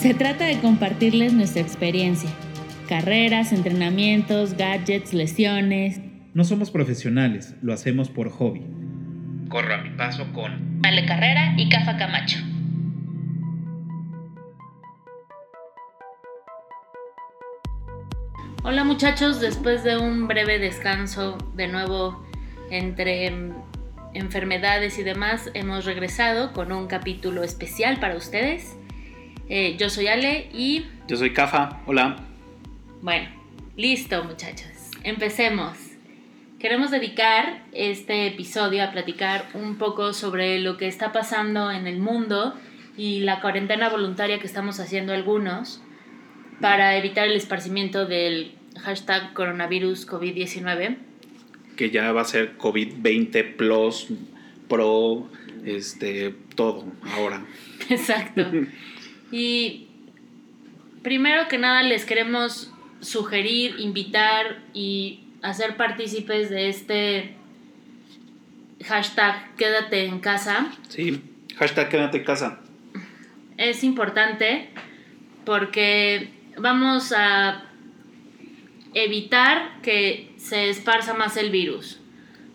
Se 0.00 0.14
trata 0.14 0.46
de 0.46 0.58
compartirles 0.60 1.34
nuestra 1.34 1.60
experiencia. 1.60 2.30
Carreras, 2.88 3.52
entrenamientos, 3.52 4.56
gadgets, 4.56 5.12
lesiones. 5.12 6.00
No 6.32 6.44
somos 6.44 6.70
profesionales, 6.70 7.54
lo 7.60 7.74
hacemos 7.74 8.08
por 8.08 8.30
hobby. 8.30 8.62
Corro 9.50 9.74
a 9.74 9.76
mi 9.76 9.90
paso 9.90 10.32
con 10.32 10.80
Ale 10.84 11.04
Carrera 11.04 11.52
y 11.58 11.68
Cafa 11.68 11.98
Camacho. 11.98 12.38
Hola 18.62 18.84
muchachos, 18.84 19.38
después 19.38 19.84
de 19.84 19.98
un 19.98 20.26
breve 20.28 20.58
descanso 20.58 21.36
de 21.54 21.68
nuevo 21.68 22.24
entre 22.70 23.30
mm, 23.30 23.52
enfermedades 24.14 24.98
y 24.98 25.02
demás, 25.02 25.50
hemos 25.52 25.84
regresado 25.84 26.54
con 26.54 26.72
un 26.72 26.86
capítulo 26.86 27.42
especial 27.42 28.00
para 28.00 28.16
ustedes. 28.16 28.79
Eh, 29.52 29.74
yo 29.76 29.90
soy 29.90 30.06
Ale 30.06 30.48
y... 30.54 30.84
Yo 31.08 31.16
soy 31.16 31.32
Cafa, 31.32 31.80
hola. 31.84 32.18
Bueno, 33.02 33.28
listo 33.76 34.22
muchachos, 34.22 34.70
empecemos. 35.02 35.76
Queremos 36.60 36.92
dedicar 36.92 37.64
este 37.72 38.28
episodio 38.28 38.84
a 38.84 38.92
platicar 38.92 39.48
un 39.54 39.76
poco 39.76 40.12
sobre 40.12 40.60
lo 40.60 40.76
que 40.76 40.86
está 40.86 41.10
pasando 41.10 41.72
en 41.72 41.88
el 41.88 41.98
mundo 41.98 42.54
y 42.96 43.20
la 43.20 43.40
cuarentena 43.40 43.88
voluntaria 43.88 44.38
que 44.38 44.46
estamos 44.46 44.78
haciendo 44.78 45.12
algunos 45.12 45.82
para 46.60 46.96
evitar 46.96 47.26
el 47.26 47.34
esparcimiento 47.34 48.06
del 48.06 48.52
hashtag 48.80 49.32
coronavirus 49.32 50.06
COVID-19. 50.06 50.96
Que 51.76 51.90
ya 51.90 52.12
va 52.12 52.20
a 52.20 52.24
ser 52.24 52.56
COVID-20 52.56 53.56
plus, 53.56 54.06
pro, 54.68 55.28
este, 55.64 56.36
todo 56.54 56.84
ahora. 57.16 57.44
Exacto. 57.88 58.46
y 59.30 59.88
primero 61.02 61.48
que 61.48 61.58
nada 61.58 61.82
les 61.82 62.04
queremos 62.04 62.72
sugerir, 63.00 63.76
invitar 63.78 64.62
y 64.74 65.20
hacer 65.42 65.76
partícipes 65.76 66.50
de 66.50 66.68
este 66.68 67.34
hashtag 68.84 69.56
quédate 69.56 70.06
en 70.06 70.20
casa. 70.20 70.70
Sí, 70.88 71.22
hashtag 71.56 71.88
quédate 71.88 72.18
en 72.18 72.24
casa. 72.24 72.60
Es 73.56 73.84
importante 73.84 74.70
porque 75.44 76.30
vamos 76.58 77.12
a 77.16 77.64
evitar 78.94 79.80
que 79.82 80.32
se 80.36 80.70
esparza 80.70 81.14
más 81.14 81.36
el 81.36 81.50
virus. 81.50 82.00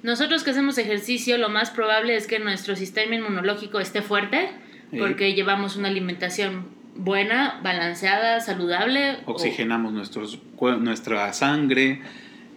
Nosotros 0.03 0.43
que 0.43 0.51
hacemos 0.51 0.77
ejercicio, 0.77 1.37
lo 1.37 1.49
más 1.49 1.71
probable 1.71 2.15
es 2.15 2.27
que 2.27 2.39
nuestro 2.39 2.75
sistema 2.75 3.15
inmunológico 3.15 3.79
esté 3.79 4.01
fuerte, 4.01 4.49
porque 4.97 5.33
llevamos 5.33 5.75
una 5.75 5.87
alimentación 5.87 6.74
buena, 6.95 7.59
balanceada, 7.63 8.39
saludable. 8.39 9.17
Oxigenamos 9.25 9.93
nuestros, 9.93 10.39
nuestra 10.79 11.31
sangre. 11.33 12.01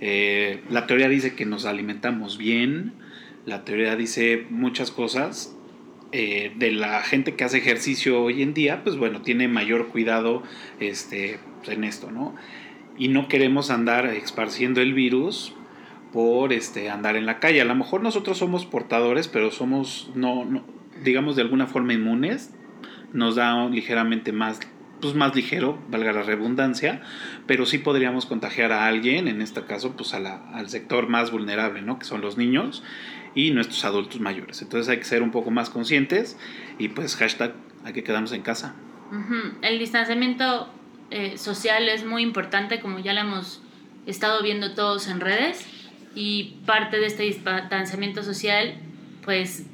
Eh, 0.01 0.63
la 0.71 0.87
teoría 0.87 1.09
dice 1.09 1.35
que 1.35 1.45
nos 1.45 1.65
alimentamos 1.65 2.39
bien. 2.39 2.93
La 3.47 3.65
teoría 3.65 3.97
dice 3.97 4.47
muchas 4.51 4.91
cosas. 4.91 5.55
Eh, 6.11 6.53
de 6.57 6.73
la 6.73 7.03
gente 7.03 7.35
que 7.35 7.45
hace 7.45 7.59
ejercicio 7.59 8.23
hoy 8.23 8.43
en 8.43 8.55
día, 8.55 8.83
pues 8.83 8.97
bueno, 8.97 9.21
tiene 9.21 9.47
mayor 9.47 9.89
cuidado 9.89 10.43
este, 10.81 11.39
en 11.67 11.85
esto, 11.85 12.11
¿no? 12.11 12.35
y 12.99 13.09
no 13.09 13.29
queremos 13.29 13.71
andar 13.71 14.07
esparciendo 14.07 14.81
el 14.81 14.93
virus 14.93 15.55
por 16.13 16.53
este 16.53 16.91
andar 16.91 17.17
en 17.17 17.27
la 17.27 17.39
calle. 17.39 17.61
A 17.61 17.65
lo 17.65 17.75
mejor 17.75 18.03
nosotros 18.03 18.39
somos 18.39 18.67
portadores, 18.67 19.29
pero 19.29 19.51
somos 19.51 20.11
no, 20.15 20.47
digamos 21.05 21.37
de 21.37 21.43
alguna 21.43 21.67
forma 21.67 21.95
inmunes. 21.95 22.53
Nos 23.13 23.37
da 23.37 23.69
ligeramente 23.69 24.33
más 24.33 24.61
pues 25.01 25.15
más 25.15 25.35
ligero, 25.37 25.79
valga 25.89 26.13
la 26.13 26.23
redundancia, 26.23 27.03
pero 27.47 27.67
sí 27.67 27.79
podríamos 27.79 28.27
contagiar 28.27 28.73
a 28.73 28.87
alguien, 28.87 29.29
en 29.29 29.41
este 29.41 29.63
caso 29.63 29.93
pues 29.97 30.13
a 30.13 30.19
la, 30.19 30.43
al 30.53 30.69
sector 30.69 31.09
más 31.09 31.31
vulnerable, 31.31 31.83
¿no? 31.83 32.01
que 32.01 32.05
son 32.05 32.21
los 32.21 32.37
niños 32.37 32.83
y 33.35 33.53
nuestros 33.53 33.85
adultos 33.85 34.21
mayores. 34.21 34.61
Entonces 34.61 34.89
hay 34.89 34.99
que 34.99 35.05
ser 35.05 35.23
un 35.23 35.31
poco 35.31 35.53
más 35.53 35.71
conscientes 35.71 36.37
y 36.79 36.89
pues 36.89 37.15
hashtag 37.15 37.55
hay 37.85 37.93
que 37.93 38.01
en 38.01 38.43
casa. 38.43 38.75
El 39.63 39.79
distanciamiento 39.79 40.69
eh, 41.11 41.39
social 41.39 41.89
es 41.89 42.05
muy 42.05 42.23
importante, 42.23 42.81
como 42.81 42.99
ya 42.99 43.13
lo 43.13 43.21
hemos 43.21 43.63
estado 44.07 44.43
viendo 44.43 44.75
todos 44.75 45.09
en 45.09 45.21
redes, 45.21 45.67
y 46.15 46.57
parte 46.67 46.99
de 46.99 47.07
este 47.07 47.23
distanciamiento 47.23 48.23
social, 48.23 48.75
pues 49.25 49.67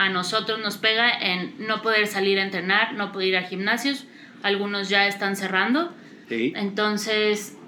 a 0.00 0.08
nosotros 0.08 0.58
nos 0.60 0.78
pega 0.78 1.10
en 1.10 1.54
no 1.58 1.82
poder 1.82 2.06
salir 2.06 2.38
a 2.38 2.42
entrenar, 2.42 2.94
no 2.94 3.12
poder 3.12 3.28
ir 3.28 3.36
a 3.36 3.42
gimnasios, 3.42 4.06
algunos 4.42 4.88
ya 4.88 5.06
están 5.06 5.36
cerrando. 5.36 5.92
Entonces, 6.30 7.58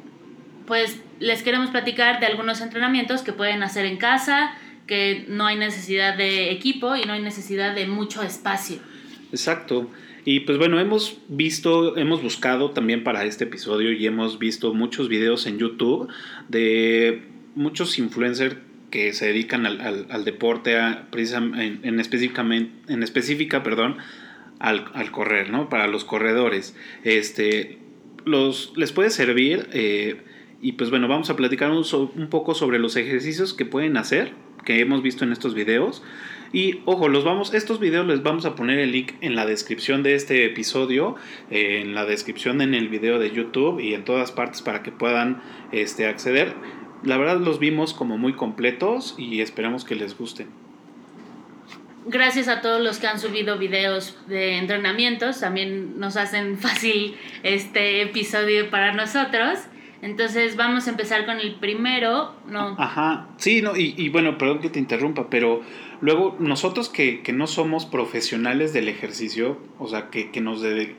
pues 0.67 0.99
les 1.21 1.43
queremos 1.43 1.69
platicar 1.69 2.21
de 2.21 2.27
algunos 2.27 2.63
entrenamientos 2.63 3.21
que 3.21 3.35
pueden 3.35 3.63
hacer 3.63 3.85
en 3.85 3.99
casa, 3.99 4.55
que 4.87 5.27
no 5.29 5.45
hay 5.45 5.59
necesidad 5.59 6.17
de 6.17 6.51
equipo 6.53 6.97
y 6.97 7.05
no 7.05 7.13
hay 7.13 7.21
necesidad 7.21 7.75
de 7.75 7.87
mucho 7.87 8.23
espacio. 8.23 8.79
Exacto. 9.31 9.91
Y 10.25 10.41
pues 10.41 10.57
bueno, 10.57 10.81
hemos 10.81 11.19
visto, 11.29 11.99
hemos 11.99 12.23
buscado 12.23 12.71
también 12.71 13.05
para 13.05 13.27
este 13.27 13.45
episodio 13.45 13.93
y 13.93 14.07
hemos 14.07 14.39
visto 14.39 14.73
muchos 14.73 15.11
videos 15.11 15.45
en 15.47 15.59
YouTube 15.59 16.09
de 16.49 17.25
muchos 17.55 17.99
influencers 17.99 18.57
que 18.93 19.13
se 19.15 19.27
dedican 19.27 19.67
al, 19.67 20.25
deporte, 20.25 20.77
a, 20.77 21.09
en, 21.13 21.81
en, 21.83 21.99
específicamente, 21.99 22.93
en 22.93 23.03
específica, 23.03 23.65
perdón, 23.65 23.97
al, 24.61 25.11
correr, 25.11 25.51
¿no? 25.51 25.69
Para 25.69 25.89
los 25.89 26.05
corredores. 26.05 26.77
Este, 27.03 27.79
los, 28.25 28.73
les 28.77 28.93
puede 28.93 29.11
servir 29.11 29.69
eh, 29.73 30.21
y 30.61 30.73
pues 30.73 30.91
bueno, 30.91 31.09
vamos 31.09 31.31
a 31.31 31.37
platicar 31.37 31.73
un, 31.73 31.85
un 32.17 32.29
poco 32.29 32.55
sobre 32.55 32.79
los 32.79 32.95
ejercicios 32.95 33.55
que 33.55 33.65
pueden 33.65 33.97
hacer, 33.97 34.35
que 34.65 34.79
hemos 34.79 35.03
visto 35.03 35.25
en 35.25 35.33
estos 35.33 35.55
videos. 35.55 36.05
Y 36.53 36.81
ojo, 36.85 37.09
los 37.09 37.25
vamos, 37.25 37.55
estos 37.55 37.81
videos 37.81 38.07
les 38.07 38.23
vamos 38.23 38.45
a 38.45 38.55
poner 38.55 38.79
el 38.79 38.93
link 38.93 39.13
en 39.23 39.35
la 39.35 39.47
descripción 39.47 40.03
de 40.03 40.15
este 40.15 40.45
episodio, 40.45 41.17
eh, 41.51 41.81
en 41.81 41.95
la 41.95 42.05
descripción 42.05 42.61
en 42.61 42.75
el 42.75 42.89
video 42.89 43.19
de 43.19 43.31
YouTube 43.31 43.81
y 43.81 43.95
en 43.95 44.05
todas 44.05 44.33
partes 44.33 44.61
para 44.61 44.83
que 44.83 44.93
puedan 44.93 45.43
este, 45.73 46.07
acceder. 46.07 46.55
La 47.03 47.17
verdad 47.17 47.41
los 47.41 47.59
vimos 47.59 47.95
como 47.95 48.19
muy 48.19 48.35
completos 48.35 49.15
y 49.19 49.41
esperamos 49.41 49.85
que 49.85 49.95
les 49.95 50.17
gusten. 50.17 50.49
Gracias 52.07 52.49
a 52.49 52.61
todos 52.61 52.81
los 52.81 52.99
que 52.99 53.07
han 53.07 53.21
subido 53.21 53.59
videos 53.59 54.19
de 54.27 54.59
entrenamientos, 54.59 55.41
también 55.41 56.01
nos 56.01 56.17
hacen 56.17 56.59
fácil 56.59 57.17
este 57.43 58.03
episodio 58.03 58.71
para 58.71 58.93
nosotros. 58.93 59.59
Entonces 60.01 60.57
vamos 60.57 60.89
a 60.89 60.91
empezar 60.91 61.25
con 61.27 61.39
el 61.39 61.55
primero, 61.55 62.35
¿no? 62.49 62.75
Ajá, 62.77 63.29
sí, 63.37 63.63
no, 63.63 63.77
y, 63.77 63.95
y 63.97 64.09
bueno, 64.09 64.37
perdón 64.37 64.59
que 64.59 64.69
te 64.69 64.81
interrumpa, 64.81 65.31
pero 65.31 65.63
luego 66.01 66.35
nosotros 66.41 66.89
que, 66.89 67.23
que 67.23 67.33
no 67.33 67.47
somos 67.47 67.87
profesionales 67.87 68.73
del 68.73 68.89
ejercicio, 68.89 69.59
o 69.79 69.87
sea, 69.87 70.11
que, 70.11 70.33
que 70.33 70.41
nos 70.41 70.61
de, 70.61 70.97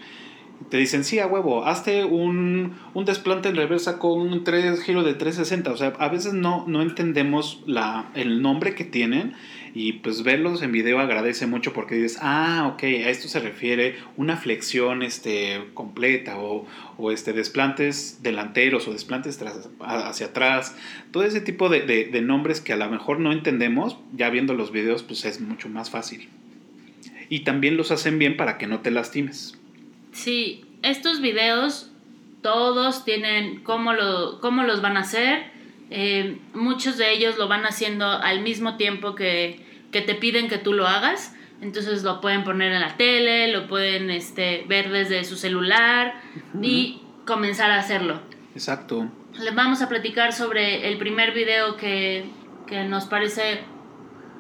te 0.70 0.78
dicen, 0.78 1.04
sí, 1.04 1.20
a 1.20 1.28
huevo, 1.28 1.66
hazte 1.66 2.06
un, 2.06 2.74
un 2.94 3.06
desplante 3.06 3.50
en 3.50 3.56
reversa 3.56 4.00
con 4.00 4.20
un 4.20 4.44
tres, 4.44 4.82
giro 4.82 5.04
de 5.04 5.14
360, 5.14 5.72
o 5.72 5.78
sea, 5.78 5.94
a 6.00 6.10
veces 6.10 6.34
no, 6.34 6.66
no 6.68 6.82
entendemos 6.82 7.64
la, 7.66 8.12
el 8.16 8.42
nombre 8.42 8.76
que 8.76 8.84
tienen 8.84 9.34
y 9.76 9.94
pues 9.94 10.22
verlos 10.22 10.62
en 10.62 10.72
video 10.72 11.00
agradece 11.00 11.48
mucho 11.48 11.74
porque 11.74 11.96
dices, 11.96 12.20
ah, 12.22 12.70
ok, 12.72 12.84
a 12.84 13.10
esto 13.10 13.28
se 13.28 13.40
refiere 13.40 13.96
una 14.18 14.38
flexión 14.38 15.02
este, 15.02 15.64
completa 15.74 16.38
o, 16.38 16.68
o 16.98 17.12
este, 17.12 17.34
desplantes 17.34 18.20
delanteros 18.22 18.88
o 18.88 18.94
desplantes 18.94 19.40
hacia 19.82 20.28
atrás. 20.28 20.76
Todo 21.12 21.24
ese 21.24 21.42
tipo 21.42 21.70
de, 21.70 21.82
de, 21.82 22.22
nombres 22.22 22.62
que 22.62 22.74
a 22.74 22.78
lo 22.78 22.88
mejor 22.90 23.20
no 23.20 23.32
entendemos, 23.32 23.98
ya 24.16 24.30
viendo 24.30 24.54
los 24.54 24.72
videos, 24.72 25.02
pues 25.02 25.26
es 25.26 25.42
mucho 25.42 25.70
más 25.70 25.90
fácil. 25.90 26.30
Y 27.30 27.40
también 27.40 27.76
los 27.76 27.90
hacen 27.90 28.20
bien 28.20 28.38
para 28.38 28.60
que 28.60 28.68
no 28.68 28.82
te 28.82 28.92
lastimes. 28.92 29.58
Sí, 30.14 30.64
estos 30.82 31.20
videos 31.20 31.92
todos 32.42 33.04
tienen 33.04 33.64
cómo, 33.64 33.94
lo, 33.94 34.40
cómo 34.40 34.64
los 34.64 34.82
van 34.82 34.98
a 34.98 35.02
hacer 35.02 35.54
eh, 35.96 36.40
muchos 36.56 36.98
de 36.98 37.12
ellos 37.14 37.38
lo 37.38 37.48
van 37.48 37.66
haciendo 37.68 38.08
al 38.08 38.42
mismo 38.42 38.78
tiempo 38.78 39.14
que, 39.14 39.64
te 39.92 40.16
piden 40.16 40.50
que 40.50 40.58
tú 40.58 40.74
lo 40.74 40.88
hagas. 40.88 41.36
Entonces 41.62 42.04
lo 42.04 42.20
pueden 42.20 42.44
poner 42.44 42.72
en 42.72 42.82
la 42.82 42.98
tele, 42.98 43.48
lo 43.54 43.68
pueden 43.68 44.10
este, 44.10 44.66
ver 44.68 44.90
desde 44.90 45.24
su 45.24 45.36
celular 45.36 46.16
y 46.62 47.00
comenzar 47.26 47.70
a 47.70 47.78
hacerlo. 47.78 48.20
Exacto. 48.56 49.08
Les 49.40 49.54
vamos 49.54 49.84
a 49.84 49.88
platicar 49.88 50.34
sobre 50.34 50.90
el 50.90 50.98
primer 50.98 51.32
video 51.34 51.78
que, 51.78 52.26
nos 52.90 53.06
parece 53.06 53.60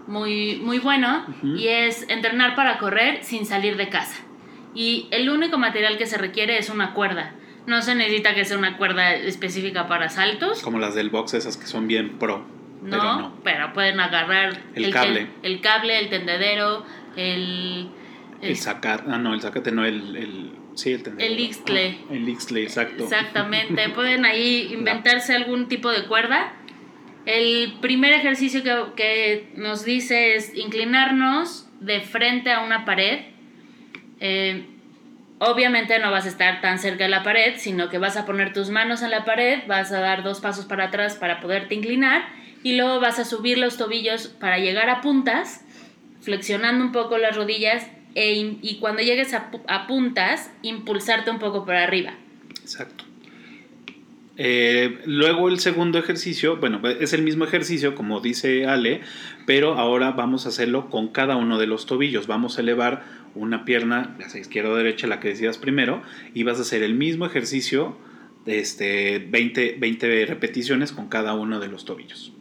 muy, 0.07 0.55
muy 0.55 0.79
bueno 0.79 1.23
y 1.43 1.67
es 1.67 2.09
entrenar 2.09 2.55
para 2.55 2.79
correr 2.79 3.23
sin 3.23 3.45
salir 3.45 3.77
de 3.77 3.89
casa. 3.89 4.23
Y 4.75 5.07
el 5.11 5.29
único 5.29 5.57
material 5.57 5.97
que 5.97 6.05
se 6.05 6.17
requiere 6.17 6.57
es 6.57 6.69
una 6.69 6.93
cuerda. 6.93 7.33
No 7.65 7.81
se 7.81 7.95
necesita 7.95 8.35
que 8.35 8.43
sea 8.43 8.57
una 8.57 8.77
cuerda 8.77 9.13
específica 9.13 9.87
para 9.87 10.09
saltos. 10.09 10.61
Como 10.61 10.79
las 10.79 10.95
del 10.95 11.09
box, 11.09 11.33
esas 11.35 11.57
que 11.57 11.65
son 11.65 11.87
bien 11.87 12.17
pro. 12.19 12.45
No, 12.83 13.33
pero, 13.43 13.71
pueden 13.73 13.99
agarrar 13.99 14.59
el, 14.75 14.91
cable. 14.91 15.27
El, 15.41 15.61
cable, 15.61 15.99
el 15.99 16.09
tendedero, 16.09 16.85
el, 17.15 17.89
El 18.41 18.57
zacate, 18.57 19.03
ah, 19.07 19.17
no, 19.17 19.33
el 19.33 19.41
zacate 19.41 19.71
no, 19.71 19.85
el, 19.85 20.15
el 20.17 20.51
sí, 20.75 20.91
el 20.91 21.03
tendedero. 21.03 21.33
El 21.33 21.39
ixtle. 21.39 21.97
Ah, 22.09 22.13
el 22.13 22.27
ixtle, 22.27 22.63
exacto. 22.63 23.03
Exactamente, 23.05 23.89
pueden 23.95 24.25
ahí 24.25 24.69
inventarse 24.73 25.33
algún 25.33 25.69
tipo 25.69 25.89
de 25.89 26.05
cuerda. 26.05 26.53
El 27.25 27.75
primer 27.79 28.11
ejercicio 28.11 28.63
que, 28.63 28.83
que 28.97 29.53
nos 29.55 29.85
dice 29.85 30.35
es 30.35 30.53
inclinarnos 30.53 31.69
de 31.79 32.01
frente 32.01 32.51
a 32.51 32.63
una 32.65 32.83
pared. 32.83 33.32
Eh, 34.25 34.63
obviamente 35.39 35.99
no 35.99 36.09
vas 36.09 36.25
a 36.25 36.29
estar 36.29 36.61
tan 36.61 36.79
cerca 36.79 37.03
de 37.03 37.09
la 37.09 37.23
pared, 37.23 37.55
sino 37.57 37.89
que 37.89 37.97
vas 37.97 38.15
a 38.15 38.25
poner 38.25 38.53
tus 38.53 38.69
manos 38.69 39.01
en 39.01 39.11
la 39.11 39.25
pared, 39.25 39.59
vas 39.67 39.91
a 39.91 39.99
dar 39.99 40.23
dos 40.23 40.39
pasos 40.39 40.63
para 40.63 40.85
atrás 40.85 41.17
para 41.17 41.41
poderte 41.41 41.75
inclinar 41.75 42.23
y 42.63 42.77
luego 42.77 43.01
vas 43.01 43.19
a 43.19 43.25
subir 43.25 43.57
los 43.57 43.75
tobillos 43.75 44.29
para 44.29 44.59
llegar 44.59 44.89
a 44.89 45.01
puntas, 45.01 45.65
flexionando 46.21 46.85
un 46.85 46.93
poco 46.93 47.17
las 47.17 47.35
rodillas 47.35 47.85
e 48.15 48.57
y 48.61 48.77
cuando 48.79 49.01
llegues 49.01 49.33
a, 49.33 49.87
puntas, 49.87 50.53
impulsarte 50.61 51.29
un 51.29 51.39
poco 51.39 51.65
para 51.65 51.83
arriba. 51.83 52.13
Exacto. 52.61 53.03
Eh, 54.37 54.99
luego 55.05 55.49
el 55.49 55.59
segundo 55.59 55.99
ejercicio, 55.99 56.55
bueno, 56.57 56.81
es 56.87 57.11
el 57.11 57.23
mismo 57.23 57.43
ejercicio 57.43 57.93
como 57.93 58.21
dice 58.21 58.65
Ale, 58.67 59.01
pero 59.45 59.73
ahora 59.73 60.11
vamos 60.11 60.45
a 60.45 60.49
hacerlo 60.49 60.89
con 60.89 61.09
cada 61.09 61.35
uno 61.35 61.59
de 61.59 61.67
los 61.67 61.85
tobillos. 61.85 62.25
Vamos 62.25 62.57
a 62.57 62.61
elevar 62.61 63.22
una 63.35 63.65
pierna, 63.65 64.15
hacia 64.23 64.39
izquierda 64.39 64.69
o 64.69 64.75
derecha, 64.75 65.07
la 65.07 65.19
que 65.19 65.29
decidas 65.29 65.57
primero, 65.57 66.01
y 66.33 66.43
vas 66.43 66.59
a 66.59 66.61
hacer 66.61 66.83
el 66.83 66.93
mismo 66.93 67.25
ejercicio 67.25 67.97
este, 68.45 69.19
20, 69.19 69.77
20 69.79 70.25
repeticiones 70.25 70.91
con 70.91 71.07
cada 71.07 71.33
uno 71.33 71.59
de 71.59 71.67
los 71.67 71.85
tobillos. 71.85 72.33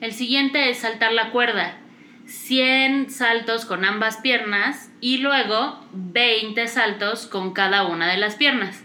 El 0.00 0.12
siguiente 0.12 0.70
es 0.70 0.78
saltar 0.78 1.12
la 1.12 1.30
cuerda. 1.30 1.78
100 2.26 3.10
saltos 3.10 3.64
con 3.64 3.84
ambas 3.84 4.18
piernas 4.18 4.90
y 5.00 5.18
luego 5.18 5.84
20 5.92 6.68
saltos 6.68 7.26
con 7.26 7.52
cada 7.52 7.86
una 7.86 8.08
de 8.08 8.18
las 8.18 8.36
piernas. 8.36 8.84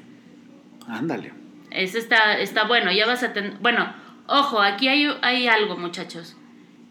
Ándale. 0.87 1.31
Eso 1.69 1.97
está, 1.97 2.39
está 2.39 2.63
bueno, 2.65 2.91
ya 2.91 3.05
vas 3.05 3.23
a 3.23 3.33
tener... 3.33 3.53
Bueno, 3.59 3.93
ojo, 4.27 4.61
aquí 4.61 4.87
hay, 4.87 5.07
hay 5.21 5.47
algo 5.47 5.77
muchachos. 5.77 6.35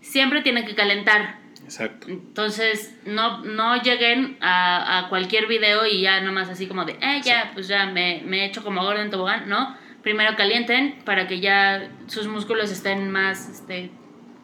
Siempre 0.01 0.43
tienen 0.43 0.67
que 0.67 0.75
calentar. 0.75 1.39
Exacto. 1.65 2.09
Entonces, 2.09 2.95
no, 3.07 3.43
no 3.45 3.81
lleguen 3.83 4.37
a, 4.41 4.99
a, 4.99 5.09
cualquier 5.09 5.47
video 5.47 5.87
y 5.87 6.03
ya 6.03 6.21
nomás 6.21 6.49
así 6.49 6.67
como 6.67 6.85
de, 6.85 6.93
eh, 7.01 7.21
ya, 7.25 7.51
pues 7.55 7.69
ya 7.69 7.87
me, 7.87 8.23
me 8.27 8.43
he 8.43 8.47
hecho 8.47 8.63
como 8.63 8.83
gordo 8.83 9.01
en 9.01 9.11
tobogán. 9.11 9.49
No, 9.49 9.77
primero 10.03 10.37
calienten 10.37 10.97
para 11.05 11.27
que 11.27 11.41
ya 11.41 11.91
sus 12.07 12.27
músculos 12.27 12.71
estén 12.71 13.11
más, 13.11 13.49
este... 13.49 13.91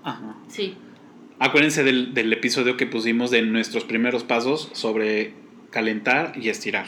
Ajá. 0.03 0.35
Sí. 0.49 0.77
Acuérdense 1.39 1.85
del, 1.85 2.15
del 2.15 2.33
episodio 2.33 2.77
que 2.77 2.87
pusimos 2.87 3.31
de 3.31 3.43
nuestros 3.43 3.85
primeros 3.85 4.25
pasos 4.25 4.71
sobre 4.73 5.35
calentar 5.71 6.33
y 6.37 6.49
estirar. 6.49 6.87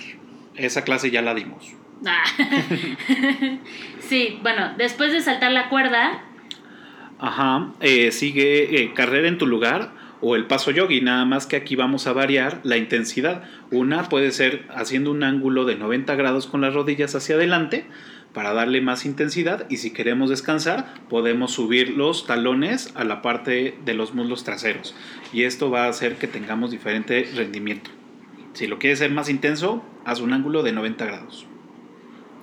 Esa 0.55 0.85
clase 0.85 1.11
ya 1.11 1.23
la 1.23 1.35
dimos. 1.35 1.75
Ah. 2.07 2.25
sí, 4.01 4.39
bueno, 4.43 4.75
después 4.77 5.13
de 5.13 5.21
saltar 5.21 5.53
la 5.53 5.69
cuerda. 5.69 6.23
Ajá, 7.19 7.73
eh, 7.81 8.11
sigue 8.11 8.83
eh, 8.83 8.93
carrera 8.95 9.29
en 9.29 9.39
tu 9.39 9.47
lugar 9.47 10.02
o 10.23 10.37
el 10.37 10.47
paso 10.47 10.71
yogi, 10.71 11.01
nada 11.01 11.25
más 11.25 11.47
que 11.47 11.57
aquí 11.57 11.77
vamos 11.77 12.07
a 12.07 12.13
variar 12.13 12.61
la 12.63 12.77
intensidad. 12.77 13.43
Una 13.71 14.09
puede 14.09 14.31
ser 14.31 14.65
haciendo 14.75 15.11
un 15.11 15.25
ángulo 15.25 15.65
de 15.65 15.77
90 15.77 16.15
grados 16.15 16.47
con 16.47 16.61
las 16.61 16.73
rodillas 16.73 17.15
hacia 17.15 17.35
adelante 17.35 17.87
para 18.33 18.55
darle 18.55 18.81
más 18.81 19.05
intensidad 19.05 19.67
y 19.69 19.77
si 19.77 19.93
queremos 19.93 20.31
descansar 20.31 20.95
podemos 21.11 21.53
subir 21.53 21.91
los 21.91 22.27
talones 22.27 22.93
a 22.95 23.05
la 23.05 23.21
parte 23.21 23.77
de 23.85 23.95
los 23.95 24.15
muslos 24.15 24.43
traseros 24.45 24.95
y 25.33 25.43
esto 25.43 25.71
va 25.71 25.85
a 25.85 25.89
hacer 25.89 26.17
que 26.17 26.29
tengamos 26.29 26.71
diferente 26.71 27.29
rendimiento. 27.35 27.91
Si 28.55 28.67
lo 28.67 28.79
quieres 28.79 29.01
ser 29.01 29.11
más 29.11 29.29
intenso, 29.29 29.85
haz 30.05 30.21
un 30.21 30.33
ángulo 30.33 30.63
de 30.63 30.73
90 30.73 31.05
grados 31.05 31.47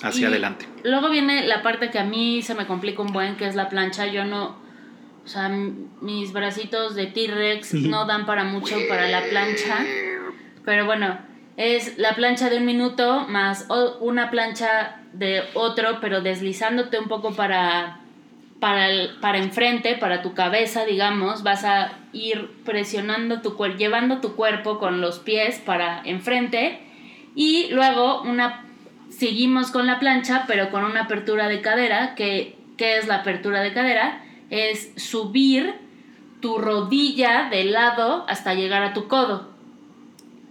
hacia 0.01 0.21
Y 0.21 0.25
adelante. 0.25 0.65
Luego 0.83 1.09
viene 1.09 1.45
la 1.47 1.61
parte 1.61 1.91
que 1.91 1.99
a 1.99 2.03
mí 2.03 2.41
se 2.41 2.55
me 2.55 2.65
complica 2.65 3.01
un 3.01 3.13
buen, 3.13 3.35
que 3.35 3.47
es 3.47 3.55
la 3.55 3.69
plancha. 3.69 4.07
Yo 4.07 4.25
no, 4.25 4.57
o 5.29 5.31
sea, 5.31 5.47
mis 6.01 6.33
bracitos 6.33 6.95
de 6.95 7.05
T-Rex 7.05 7.75
no 7.75 8.05
dan 8.05 8.25
para 8.25 8.45
mucho 8.45 8.75
para 8.89 9.07
la 9.07 9.21
plancha. 9.29 9.77
Pero 10.65 10.87
bueno, 10.87 11.19
es 11.55 11.99
la 11.99 12.15
plancha 12.15 12.49
de 12.49 12.57
un 12.57 12.65
minuto 12.65 13.27
más 13.29 13.67
una 13.99 14.31
plancha 14.31 15.01
de 15.13 15.43
otro, 15.53 15.99
pero 16.01 16.21
deslizándote 16.21 16.97
un 16.97 17.07
poco 17.07 17.35
para, 17.35 17.99
para, 18.59 18.89
el- 18.89 19.19
para 19.21 19.37
enfrente, 19.37 19.95
para 19.97 20.23
tu 20.23 20.33
cabeza, 20.33 20.83
digamos. 20.85 21.43
Vas 21.43 21.63
a 21.63 21.91
ir 22.11 22.49
presionando 22.65 23.41
tu 23.41 23.55
cuerpo, 23.55 23.77
llevando 23.77 24.21
tu 24.21 24.35
cuerpo 24.35 24.79
con 24.79 24.99
los 24.99 25.19
pies 25.19 25.59
para 25.63 26.01
enfrente. 26.05 26.79
Y 27.35 27.67
luego 27.69 28.23
una 28.23 28.65
seguimos 29.09 29.69
con 29.69 29.85
la 29.85 29.99
plancha, 29.99 30.45
pero 30.47 30.71
con 30.71 30.83
una 30.85 31.01
apertura 31.01 31.47
de 31.49 31.61
cadera. 31.61 32.15
que 32.15 32.55
¿Qué 32.77 32.97
es 32.97 33.07
la 33.07 33.17
apertura 33.17 33.61
de 33.61 33.73
cadera? 33.73 34.23
Es 34.49 34.91
subir 34.95 35.73
tu 36.41 36.57
rodilla 36.57 37.49
de 37.49 37.65
lado 37.65 38.25
hasta 38.27 38.53
llegar 38.53 38.81
a 38.83 38.93
tu 38.93 39.07
codo. 39.07 39.49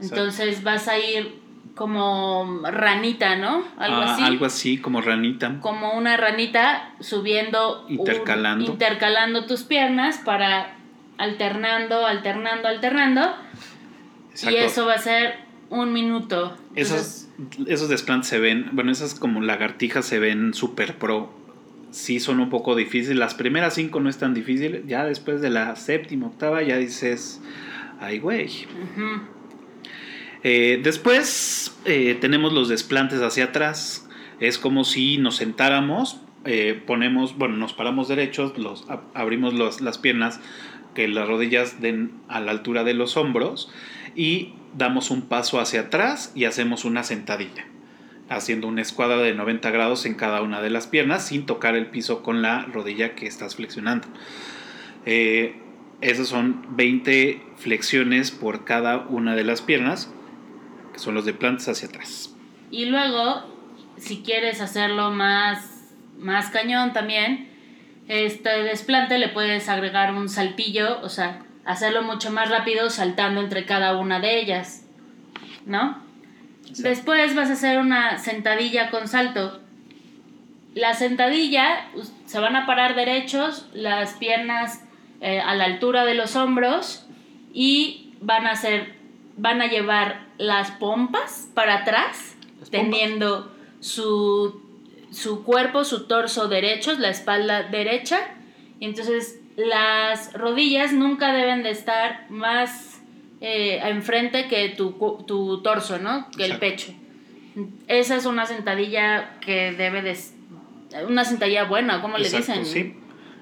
Entonces 0.00 0.62
vas 0.62 0.86
a 0.88 0.98
ir 0.98 1.38
como 1.74 2.60
ranita, 2.64 3.36
¿no? 3.36 3.62
Algo 3.78 3.96
Ah, 4.02 4.14
así. 4.14 4.22
algo 4.24 4.44
así 4.46 4.78
como 4.78 5.00
ranita. 5.00 5.60
Como 5.60 5.92
una 5.92 6.16
ranita 6.16 6.92
subiendo. 7.00 7.84
un- 7.86 7.92
Intercalando. 7.92 8.64
intercalando 8.64 9.46
tus 9.46 9.62
piernas 9.62 10.18
para 10.18 10.74
alternando, 11.18 12.04
alternando, 12.06 12.68
alternando. 12.68 13.22
Exacto. 14.30 14.56
Y 14.56 14.60
eso 14.60 14.86
va 14.86 14.94
a 14.94 14.98
ser 14.98 15.36
un 15.70 15.92
minuto. 15.92 16.56
Esos, 16.74 17.28
esos 17.66 17.88
desplantes 17.88 18.28
se 18.28 18.38
ven, 18.38 18.68
bueno, 18.72 18.90
esas 18.92 19.14
como 19.14 19.40
lagartijas 19.40 20.04
se 20.04 20.18
ven 20.18 20.54
super 20.54 20.96
pro. 20.98 21.32
Sí 21.90 22.20
son 22.20 22.40
un 22.40 22.50
poco 22.50 22.74
difíciles. 22.76 23.16
Las 23.16 23.34
primeras 23.34 23.74
cinco 23.74 24.00
no 24.00 24.08
es 24.10 24.18
tan 24.18 24.34
difícil. 24.34 24.84
Ya 24.86 25.04
después 25.04 25.40
de 25.40 25.50
la 25.50 25.74
séptima, 25.76 26.26
octava, 26.26 26.62
ya 26.62 26.76
dices, 26.76 27.40
ay, 28.00 28.18
güey. 28.18 28.48
Eh, 30.44 30.80
después 30.82 31.76
eh, 31.84 32.16
tenemos 32.20 32.52
los 32.52 32.68
desplantes 32.68 33.20
hacia 33.22 33.44
atrás. 33.44 34.08
Es 34.40 34.58
como 34.58 34.84
si 34.84 35.18
nos 35.18 35.36
sentáramos, 35.36 36.20
eh, 36.44 36.80
ponemos, 36.86 37.36
bueno, 37.36 37.56
nos 37.56 37.72
paramos 37.72 38.06
derechos, 38.08 38.56
los, 38.56 38.86
ab- 38.86 39.02
abrimos 39.14 39.52
los- 39.54 39.80
las 39.80 39.98
piernas, 39.98 40.40
que 40.94 41.08
las 41.08 41.26
rodillas 41.26 41.80
den 41.80 42.12
a 42.28 42.40
la 42.40 42.52
altura 42.52 42.84
de 42.84 42.94
los 42.94 43.16
hombros 43.16 43.70
y 44.14 44.52
damos 44.76 45.10
un 45.10 45.22
paso 45.22 45.58
hacia 45.60 45.80
atrás 45.82 46.32
y 46.36 46.44
hacemos 46.44 46.84
una 46.84 47.02
sentadilla, 47.02 47.66
haciendo 48.28 48.66
una 48.66 48.82
escuadra 48.82 49.18
de 49.18 49.34
90 49.34 49.70
grados 49.70 50.06
en 50.06 50.14
cada 50.14 50.42
una 50.42 50.60
de 50.60 50.70
las 50.70 50.86
piernas 50.86 51.26
sin 51.26 51.46
tocar 51.46 51.74
el 51.76 51.86
piso 51.86 52.22
con 52.22 52.42
la 52.42 52.64
rodilla 52.64 53.14
que 53.14 53.26
estás 53.26 53.56
flexionando. 53.56 54.06
Eh, 55.06 55.56
esas 56.00 56.28
son 56.28 56.76
20 56.76 57.42
flexiones 57.56 58.30
por 58.30 58.64
cada 58.64 58.98
una 58.98 59.34
de 59.34 59.44
las 59.44 59.62
piernas, 59.62 60.12
que 60.92 60.98
son 60.98 61.14
los 61.14 61.24
de 61.24 61.32
plantas 61.32 61.68
hacia 61.68 61.88
atrás. 61.88 62.34
Y 62.70 62.84
luego, 62.84 63.42
si 63.96 64.22
quieres 64.22 64.60
hacerlo 64.60 65.10
más, 65.10 65.94
más 66.18 66.50
cañón 66.50 66.92
también, 66.92 67.48
este 68.06 68.62
desplante 68.62 69.18
le 69.18 69.28
puedes 69.28 69.68
agregar 69.68 70.14
un 70.14 70.28
saltillo, 70.28 71.00
o 71.02 71.08
sea, 71.08 71.42
hacerlo 71.64 72.02
mucho 72.02 72.30
más 72.30 72.48
rápido 72.48 72.90
saltando 72.90 73.40
entre 73.40 73.66
cada 73.66 73.98
una 73.98 74.20
de 74.20 74.40
ellas, 74.40 74.86
¿no? 75.66 76.07
Después 76.76 77.34
vas 77.34 77.50
a 77.50 77.54
hacer 77.54 77.78
una 77.78 78.18
sentadilla 78.18 78.90
con 78.90 79.08
salto. 79.08 79.60
La 80.74 80.94
sentadilla, 80.94 81.88
se 82.26 82.38
van 82.38 82.56
a 82.56 82.66
parar 82.66 82.94
derechos, 82.94 83.66
las 83.72 84.14
piernas 84.14 84.84
eh, 85.20 85.40
a 85.40 85.54
la 85.54 85.64
altura 85.64 86.04
de 86.04 86.14
los 86.14 86.36
hombros 86.36 87.06
y 87.52 88.12
van 88.20 88.46
a 88.46 88.52
hacer, 88.52 88.94
van 89.36 89.62
a 89.62 89.66
llevar 89.66 90.26
las 90.36 90.70
pompas 90.72 91.48
para 91.54 91.78
atrás, 91.78 92.36
pompas. 92.42 92.70
teniendo 92.70 93.52
su, 93.80 94.62
su 95.10 95.42
cuerpo, 95.44 95.84
su 95.84 96.06
torso 96.06 96.48
derechos, 96.48 96.98
la 96.98 97.08
espalda 97.08 97.64
derecha. 97.64 98.18
Y 98.78 98.84
entonces 98.84 99.40
las 99.56 100.32
rodillas 100.34 100.92
nunca 100.92 101.32
deben 101.32 101.64
de 101.64 101.70
estar 101.70 102.26
más 102.28 102.87
eh, 103.40 103.80
enfrente 103.84 104.48
que 104.48 104.70
tu, 104.70 104.92
tu 105.26 105.62
torso, 105.62 105.98
¿no? 105.98 106.28
Que 106.36 106.44
el 106.44 106.58
pecho. 106.58 106.92
Esa 107.86 108.16
es 108.16 108.26
una 108.26 108.46
sentadilla 108.46 109.38
que 109.40 109.72
debe 109.72 110.02
de... 110.02 110.16
Una 111.06 111.24
sentadilla 111.24 111.64
buena, 111.64 112.00
¿cómo 112.00 112.18
le 112.18 112.28
dicen? 112.28 112.64
sí. 112.64 112.94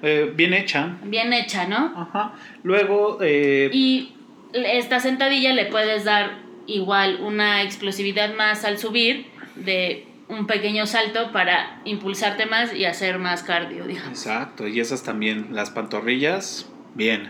Eh, 0.03 0.31
bien 0.35 0.53
hecha. 0.53 0.97
Bien 1.03 1.33
hecha, 1.33 1.65
¿no? 1.67 1.93
Ajá. 1.95 2.33
Luego, 2.63 3.17
eh, 3.21 3.69
Y 3.73 4.13
esta 4.53 4.99
sentadilla 4.99 5.53
le 5.53 5.65
puedes 5.65 6.03
dar 6.03 6.39
igual 6.67 7.19
una 7.21 7.63
explosividad 7.63 8.35
más 8.35 8.63
al 8.63 8.77
subir 8.77 9.25
de 9.55 10.05
un 10.29 10.45
pequeño 10.45 10.85
salto 10.85 11.31
para 11.31 11.81
impulsarte 11.85 12.45
más 12.45 12.73
y 12.73 12.85
hacer 12.85 13.17
más 13.17 13.43
cardio, 13.43 13.85
digamos. 13.85 14.09
Exacto, 14.09 14.67
y 14.67 14.79
esas 14.79 15.03
también, 15.03 15.47
las 15.51 15.71
pantorrillas, 15.71 16.69
bien. 16.93 17.29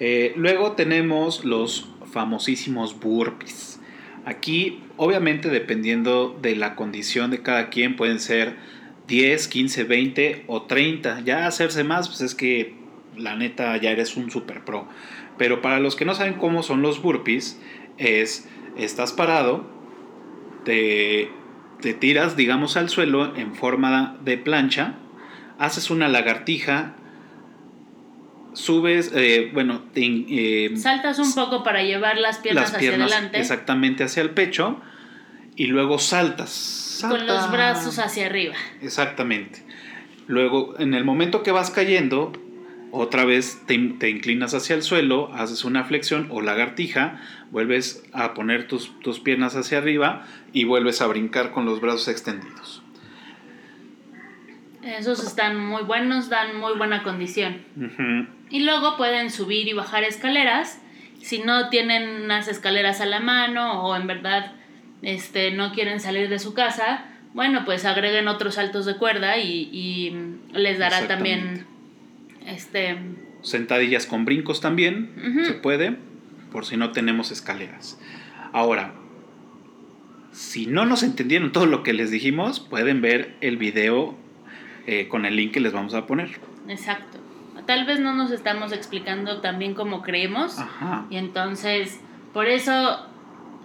Eh, 0.00 0.32
luego 0.36 0.72
tenemos 0.72 1.44
los 1.44 1.88
famosísimos 2.12 2.98
burpees. 3.00 3.80
Aquí, 4.24 4.80
obviamente, 4.96 5.48
dependiendo 5.48 6.38
de 6.40 6.54
la 6.54 6.76
condición 6.76 7.30
de 7.30 7.42
cada 7.42 7.70
quien, 7.70 7.96
pueden 7.96 8.20
ser 8.20 8.56
10, 9.08 9.48
15, 9.48 9.84
20 9.84 10.44
o 10.46 10.62
30. 10.62 11.20
Ya 11.20 11.46
hacerse 11.46 11.82
más, 11.82 12.08
pues 12.08 12.20
es 12.20 12.34
que 12.34 12.74
la 13.16 13.34
neta 13.34 13.76
ya 13.78 13.90
eres 13.90 14.16
un 14.16 14.30
super 14.30 14.64
pro. 14.64 14.86
Pero 15.38 15.60
para 15.60 15.80
los 15.80 15.96
que 15.96 16.04
no 16.04 16.14
saben 16.14 16.34
cómo 16.34 16.62
son 16.62 16.82
los 16.82 17.02
burpees, 17.02 17.60
es, 17.98 18.48
estás 18.76 19.12
parado, 19.12 19.66
te, 20.64 21.30
te 21.80 21.94
tiras, 21.94 22.36
digamos, 22.36 22.76
al 22.76 22.88
suelo 22.88 23.34
en 23.36 23.54
forma 23.54 24.18
de 24.24 24.38
plancha, 24.38 24.98
haces 25.58 25.90
una 25.90 26.08
lagartija, 26.08 26.94
subes, 28.54 29.12
eh, 29.14 29.50
bueno, 29.52 29.82
te, 29.92 30.02
eh, 30.04 30.76
saltas 30.76 31.18
un 31.18 31.34
poco 31.34 31.62
para 31.62 31.82
llevar 31.82 32.18
las 32.18 32.38
piernas, 32.38 32.74
hacia 32.74 32.90
adelante. 32.90 33.38
Exactamente 33.38 34.04
hacia 34.04 34.22
el 34.22 34.30
pecho 34.30 34.80
y 35.56 35.66
luego 35.66 35.98
saltas. 35.98 37.04
Con 37.08 37.26
los 37.26 37.50
brazos 37.50 37.98
hacia 37.98 38.26
arriba. 38.26 38.54
Exactamente. 38.80 39.64
Luego, 40.26 40.74
en 40.78 40.94
el 40.94 41.04
momento 41.04 41.42
que 41.42 41.50
vas 41.50 41.70
cayendo, 41.70 42.32
otra 42.92 43.24
vez 43.24 43.62
te, 43.66 43.76
te, 43.98 44.08
inclinas 44.08 44.54
hacia 44.54 44.76
el 44.76 44.82
suelo, 44.82 45.32
haces 45.34 45.64
una 45.64 45.84
flexión 45.84 46.28
o 46.30 46.40
lagartija, 46.40 47.20
vuelves 47.50 48.04
a 48.12 48.34
poner 48.34 48.68
tus, 48.68 48.98
tus 49.00 49.18
piernas 49.18 49.56
hacia 49.56 49.78
arriba 49.78 50.26
y 50.52 50.64
vuelves 50.64 51.00
a 51.00 51.06
brincar 51.06 51.50
con 51.50 51.64
los 51.64 51.80
brazos 51.80 52.08
extendidos. 52.08 52.81
Esos 54.82 55.24
están 55.24 55.58
muy 55.58 55.84
buenos, 55.84 56.28
dan 56.28 56.58
muy 56.58 56.76
buena 56.76 57.02
condición. 57.02 57.62
Y 58.50 58.60
luego 58.60 58.96
pueden 58.96 59.30
subir 59.30 59.68
y 59.68 59.72
bajar 59.72 60.04
escaleras. 60.04 60.80
Si 61.20 61.40
no 61.40 61.68
tienen 61.68 62.22
unas 62.22 62.48
escaleras 62.48 63.00
a 63.00 63.06
la 63.06 63.20
mano 63.20 63.84
o 63.84 63.94
en 63.94 64.06
verdad 64.06 64.52
este, 65.02 65.52
no 65.52 65.72
quieren 65.72 66.00
salir 66.00 66.28
de 66.28 66.38
su 66.38 66.52
casa, 66.52 67.04
bueno, 67.32 67.64
pues 67.64 67.84
agreguen 67.84 68.28
otros 68.28 68.56
saltos 68.56 68.84
de 68.84 68.96
cuerda 68.96 69.38
y, 69.38 70.38
les 70.52 70.78
dará 70.78 71.06
también 71.06 71.66
este 72.46 72.98
sentadillas 73.42 74.06
con 74.06 74.24
brincos 74.24 74.60
también 74.60 75.42
se 75.44 75.52
puede 75.54 75.96
por 76.50 76.66
si 76.66 76.76
no 76.76 76.92
tenemos 76.92 77.30
escaleras. 77.30 77.98
Ahora, 78.52 78.94
si 80.32 80.66
no 80.66 80.84
nos 80.84 81.02
entendieron 81.02 81.52
todo 81.52 81.66
lo 81.66 81.82
que 81.82 81.92
les 81.92 82.10
dijimos, 82.10 82.60
pueden 82.60 83.00
ver 83.00 83.34
el 83.40 83.56
video 83.56 84.16
eh, 84.86 85.08
con 85.08 85.26
el 85.26 85.36
link 85.36 85.52
que 85.52 85.60
les 85.60 85.72
vamos 85.72 85.94
a 85.94 86.06
poner. 86.06 86.40
Exacto. 86.68 87.18
Tal 87.66 87.84
vez 87.84 88.00
no 88.00 88.14
nos 88.14 88.30
estamos 88.30 88.72
explicando 88.72 89.40
tan 89.40 89.58
bien 89.58 89.74
como 89.74 90.02
creemos. 90.02 90.56
Y 91.10 91.16
entonces, 91.16 92.00
por 92.32 92.48
eso 92.48 93.06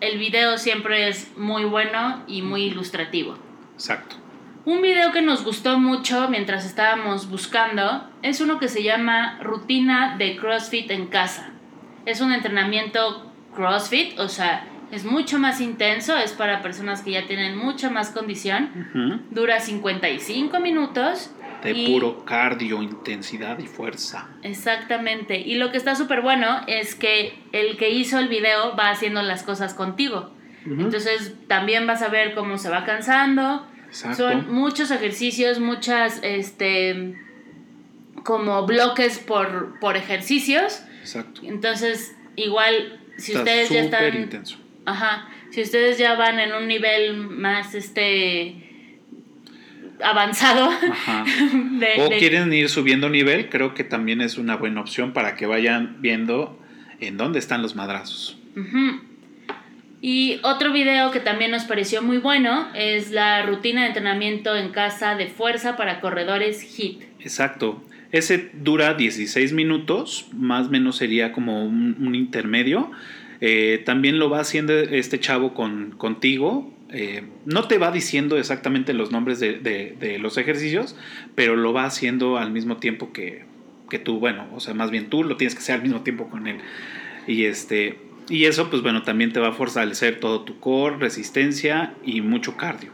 el 0.02 0.20
video 0.20 0.58
siempre 0.58 1.08
es 1.08 1.36
muy 1.38 1.66
bueno 1.66 2.24
y 2.28 2.42
muy 2.42 2.64
ilustrativo. 2.64 3.38
Exacto. 3.74 4.18
Un 4.66 4.82
video 4.82 5.12
que 5.12 5.22
nos 5.22 5.44
gustó 5.44 5.80
mucho 5.80 6.28
mientras 6.30 6.66
estábamos 6.66 7.30
buscando 7.30 8.08
es 8.22 8.42
uno 8.42 8.60
que 8.60 8.68
se 8.68 8.84
llama 8.84 9.40
Rutina 9.42 10.18
de 10.18 10.36
CrossFit 10.36 10.92
en 10.92 11.08
casa. 11.08 11.52
Es 12.06 12.22
un 12.22 12.34
entrenamiento 12.34 13.32
CrossFit, 13.56 14.20
o 14.20 14.28
sea, 14.28 14.68
es 14.92 15.04
mucho 15.04 15.38
más 15.38 15.60
intenso, 15.60 16.18
es 16.18 16.32
para 16.32 16.62
personas 16.62 17.02
que 17.02 17.12
ya 17.12 17.26
tienen 17.26 17.58
mucha 17.58 17.90
más 17.90 18.10
condición. 18.10 19.26
Dura 19.32 19.60
55 19.60 20.60
minutos. 20.60 21.32
De 21.64 21.74
puro 21.88 22.24
cardio, 22.24 22.82
intensidad 22.82 23.60
y 23.60 23.68
fuerza. 23.68 24.30
Exactamente. 24.44 25.40
Y 25.40 25.56
lo 25.56 25.72
que 25.72 25.78
está 25.78 25.96
súper 25.96 26.22
bueno 26.22 26.62
es 26.68 26.96
que 26.96 27.38
el 27.52 27.78
que 27.78 27.90
hizo 27.90 28.20
el 28.20 28.30
video 28.30 28.76
va 28.78 28.92
haciendo 28.92 29.22
las 29.22 29.44
cosas 29.44 29.74
contigo. 29.74 30.32
Entonces 30.66 31.34
también 31.48 31.88
vas 31.88 32.02
a 32.02 32.10
ver 32.10 32.34
cómo 32.34 32.58
se 32.58 32.70
va 32.70 32.86
cansando. 32.86 33.66
Son 33.90 34.54
muchos 34.54 34.92
ejercicios, 34.92 35.60
muchas, 35.60 36.20
este, 36.24 37.16
como 38.24 38.66
bloques 38.66 39.18
por, 39.20 39.80
por 39.80 39.96
ejercicios. 39.96 40.84
Exacto. 41.00 41.42
Entonces, 41.44 42.16
igual, 42.36 43.00
si 43.18 43.36
ustedes 43.36 43.70
ya 43.70 43.82
están... 43.82 44.16
intenso 44.16 44.67
Ajá. 44.88 45.28
Si 45.52 45.62
ustedes 45.62 45.98
ya 45.98 46.16
van 46.16 46.40
en 46.40 46.54
un 46.54 46.66
nivel 46.66 47.18
más 47.18 47.76
este 47.76 48.56
avanzado. 50.02 50.70
Ajá. 50.70 51.26
o 52.00 52.10
quieren 52.10 52.54
ir 52.54 52.70
subiendo 52.70 53.10
nivel, 53.10 53.50
creo 53.50 53.74
que 53.74 53.84
también 53.84 54.22
es 54.22 54.38
una 54.38 54.56
buena 54.56 54.80
opción 54.80 55.12
para 55.12 55.36
que 55.36 55.46
vayan 55.46 55.98
viendo 56.00 56.58
en 57.02 57.18
dónde 57.18 57.40
están 57.40 57.62
los 57.62 57.76
madrazos. 57.76 58.38
Y 60.02 60.40
otro 60.44 60.72
video 60.72 61.12
que 61.12 61.20
también 61.20 61.52
nos 61.52 61.66
pareció 61.66 62.02
muy 62.02 62.20
bueno 62.20 62.70
es 62.74 63.12
la 63.12 63.42
rutina 63.42 63.82
de 63.82 63.88
entrenamiento 63.88 64.56
en 64.56 64.70
casa 64.70 65.16
de 65.16 65.28
fuerza 65.28 65.76
para 65.76 66.00
corredores 66.00 66.64
HIT. 66.64 67.04
Exacto. 67.20 67.84
Ese 68.14 68.52
dura 68.54 68.94
16 68.94 69.52
minutos, 69.52 70.28
más 70.32 70.68
o 70.68 70.70
menos 70.70 70.96
sería 70.96 71.34
como 71.34 71.66
un, 71.66 71.98
un 72.00 72.16
intermedio. 72.16 72.90
Eh, 73.42 73.84
también 73.86 74.20
lo 74.20 74.30
va 74.30 74.40
haciendo 74.40 74.74
este 74.74 75.20
chavo 75.20 75.54
con, 75.54 75.92
contigo. 75.92 76.74
Eh, 76.90 77.24
no 77.46 77.68
te 77.68 77.78
va 77.78 77.92
diciendo 77.92 78.38
exactamente 78.38 78.94
los 78.94 79.12
nombres 79.12 79.40
de, 79.40 80.18
los 80.20 80.38
ejercicios, 80.38 80.96
pero 81.36 81.56
lo 81.56 81.74
va 81.74 81.86
haciendo 81.86 82.38
al 82.38 82.52
mismo 82.52 82.78
tiempo 82.78 83.12
que, 83.12 83.46
tú. 84.04 84.20
Bueno, 84.20 84.48
o 84.54 84.60
sea, 84.60 84.74
más 84.74 84.92
bien 84.92 85.10
tú 85.10 85.24
lo 85.24 85.38
tienes 85.38 85.54
que 85.54 85.60
hacer 85.60 85.76
al 85.76 85.84
mismo 85.84 86.02
tiempo 86.02 86.30
con 86.30 86.48
él. 86.48 86.58
Y 87.28 87.46
este. 87.46 88.00
Y 88.30 88.46
eso, 88.46 88.70
pues 88.70 88.82
bueno, 88.82 89.04
también 89.04 89.32
te 89.32 89.40
va 89.40 89.50
a 89.50 89.54
fortalecer 89.54 90.20
todo 90.20 90.42
tu 90.42 90.60
core, 90.60 90.98
resistencia 90.98 91.94
y 92.04 92.22
mucho 92.22 92.58
cardio. 92.58 92.92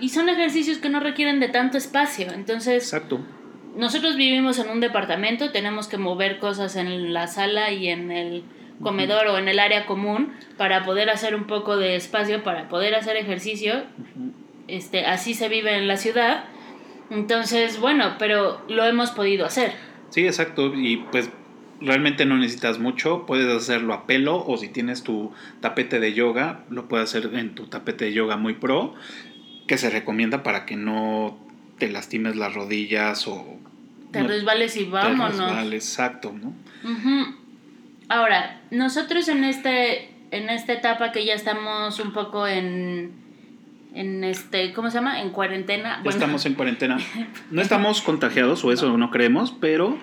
Y 0.00 0.10
son 0.10 0.28
ejercicios 0.28 0.78
que 0.78 0.90
no 0.90 1.00
requieren 1.00 1.40
de 1.40 1.48
tanto 1.48 1.78
espacio. 1.78 2.30
Entonces. 2.32 2.82
Exacto. 2.82 3.20
Nosotros 3.76 4.16
vivimos 4.16 4.58
en 4.58 4.68
un 4.68 4.80
departamento, 4.80 5.52
tenemos 5.52 5.86
que 5.86 5.96
mover 5.96 6.38
cosas 6.38 6.74
en 6.74 7.12
la 7.12 7.28
sala 7.28 7.70
y 7.70 7.86
en 7.86 8.10
el 8.10 8.42
comedor 8.82 9.26
o 9.28 9.38
en 9.38 9.48
el 9.48 9.58
área 9.58 9.86
común 9.86 10.32
para 10.56 10.84
poder 10.84 11.10
hacer 11.10 11.34
un 11.34 11.44
poco 11.44 11.76
de 11.76 11.96
espacio, 11.96 12.42
para 12.42 12.68
poder 12.68 12.94
hacer 12.94 13.16
ejercicio. 13.16 13.84
Este, 14.68 15.04
así 15.06 15.34
se 15.34 15.48
vive 15.48 15.76
en 15.76 15.88
la 15.88 15.96
ciudad. 15.96 16.44
Entonces, 17.10 17.80
bueno, 17.80 18.16
pero 18.18 18.62
lo 18.68 18.84
hemos 18.84 19.10
podido 19.10 19.44
hacer. 19.44 19.72
Sí, 20.10 20.26
exacto. 20.26 20.72
Y 20.74 20.98
pues 21.10 21.30
realmente 21.80 22.24
no 22.24 22.36
necesitas 22.36 22.78
mucho. 22.78 23.26
Puedes 23.26 23.48
hacerlo 23.54 23.94
a 23.94 24.06
pelo 24.06 24.44
o 24.46 24.56
si 24.56 24.68
tienes 24.68 25.02
tu 25.02 25.32
tapete 25.60 25.98
de 26.00 26.12
yoga, 26.14 26.64
lo 26.70 26.88
puedes 26.88 27.08
hacer 27.08 27.34
en 27.34 27.54
tu 27.54 27.66
tapete 27.66 28.06
de 28.06 28.12
yoga 28.12 28.36
muy 28.36 28.54
pro, 28.54 28.94
que 29.66 29.78
se 29.78 29.90
recomienda 29.90 30.42
para 30.42 30.66
que 30.66 30.76
no 30.76 31.38
te 31.78 31.90
lastimes 31.90 32.36
las 32.36 32.54
rodillas 32.54 33.26
o... 33.26 33.58
Te 34.12 34.22
resbales 34.22 34.76
y 34.76 34.84
vámonos. 34.84 35.36
Te 35.36 35.42
resbales, 35.42 35.88
exacto, 35.88 36.32
¿no? 36.32 36.52
Ahora, 38.10 38.60
nosotros 38.72 39.28
en 39.28 39.44
este 39.44 40.10
en 40.32 40.50
esta 40.50 40.72
etapa 40.72 41.12
que 41.12 41.24
ya 41.24 41.34
estamos 41.34 42.00
un 42.00 42.12
poco 42.12 42.46
en 42.46 43.12
en 43.94 44.24
este, 44.24 44.72
¿cómo 44.72 44.90
se 44.90 44.98
llama? 44.98 45.20
En 45.20 45.30
cuarentena. 45.30 46.02
estamos 46.04 46.44
en 46.44 46.54
cuarentena. 46.54 46.98
No 47.50 47.62
estamos 47.62 48.02
contagiados 48.02 48.64
o 48.64 48.72
eso 48.72 48.96
no, 48.96 49.10
creemos, 49.10 49.54
pero 49.60 49.96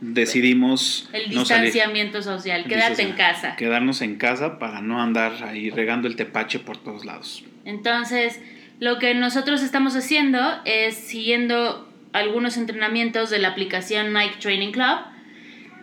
decidimos 0.00 1.08
el 1.12 1.30
distanciamiento 1.30 2.22
social, 2.22 2.64
quédate 2.64 3.02
en 3.02 3.12
casa. 3.12 3.56
Quedarnos 3.56 4.02
en 4.02 4.16
casa 4.16 4.58
para 4.58 4.82
no 4.82 5.00
andar 5.00 5.32
ahí 5.44 5.70
regando 5.70 6.06
el 6.06 6.16
tepache 6.16 6.58
por 6.58 6.76
todos 6.76 7.06
lados. 7.06 7.44
Entonces, 7.64 8.40
lo 8.78 8.98
que 8.98 9.14
nosotros 9.14 9.62
estamos 9.62 9.96
haciendo 9.96 10.40
es 10.66 10.96
siguiendo 10.96 11.88
algunos 12.12 12.58
entrenamientos 12.58 13.30
de 13.30 13.38
la 13.38 13.48
aplicación 13.48 14.12
Nike 14.12 14.36
Training 14.38 14.72
Club 14.72 15.13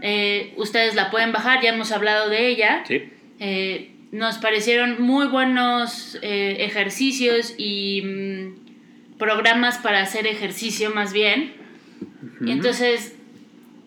eh, 0.01 0.53
ustedes 0.57 0.95
la 0.95 1.11
pueden 1.11 1.31
bajar, 1.31 1.61
ya 1.61 1.69
hemos 1.69 1.91
hablado 1.91 2.29
de 2.29 2.47
ella. 2.47 2.83
Eh, 3.39 3.91
nos 4.11 4.37
parecieron 4.39 5.01
muy 5.01 5.27
buenos 5.27 6.17
eh, 6.21 6.57
ejercicios 6.59 7.53
y 7.57 8.01
mm, 8.01 9.17
programas 9.17 9.77
para 9.77 10.01
hacer 10.01 10.27
ejercicio 10.27 10.91
más 10.91 11.13
bien. 11.13 11.53
entonces 12.45 13.15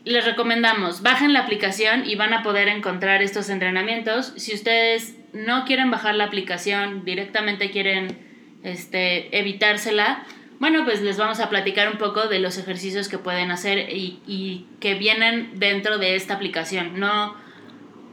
les 0.04 0.24
recomendamos, 0.24 1.02
bajen 1.02 1.32
la 1.32 1.40
aplicación 1.40 2.06
y 2.06 2.14
van 2.14 2.34
a 2.34 2.42
poder 2.42 2.68
encontrar 2.68 3.22
estos 3.22 3.48
entrenamientos. 3.48 4.34
Si 4.36 4.54
ustedes 4.54 5.16
no 5.32 5.64
quieren 5.64 5.90
bajar 5.90 6.14
la 6.14 6.24
aplicación, 6.24 7.04
directamente 7.04 7.70
quieren 7.70 8.08
este, 8.62 9.36
evitársela, 9.36 10.24
bueno, 10.60 10.84
pues 10.84 11.02
les 11.02 11.16
vamos 11.16 11.40
a 11.40 11.48
platicar 11.50 11.90
un 11.90 11.98
poco 11.98 12.28
de 12.28 12.38
los 12.38 12.58
ejercicios 12.58 13.08
que 13.08 13.18
pueden 13.18 13.50
hacer 13.50 13.88
y, 13.90 14.66
que 14.80 14.94
vienen 14.94 15.58
dentro 15.58 15.98
de 15.98 16.16
esta 16.16 16.34
aplicación. 16.34 16.98
No, 16.98 17.34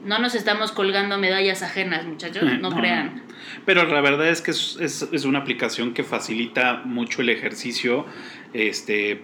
no 0.05 0.19
nos 0.19 0.35
estamos 0.35 0.71
colgando 0.71 1.17
medallas 1.17 1.61
ajenas, 1.61 2.05
muchachos, 2.05 2.43
no, 2.59 2.71
crean. 2.75 3.23
Pero 3.65 3.85
la 3.85 4.01
verdad 4.01 4.27
es 4.27 4.41
que 4.41 4.51
es, 4.51 4.77
es, 4.79 5.25
una 5.25 5.39
aplicación 5.39 5.93
que 5.93 6.03
facilita 6.03 6.81
mucho 6.85 7.21
el 7.21 7.29
ejercicio 7.29 8.05
este, 8.53 9.23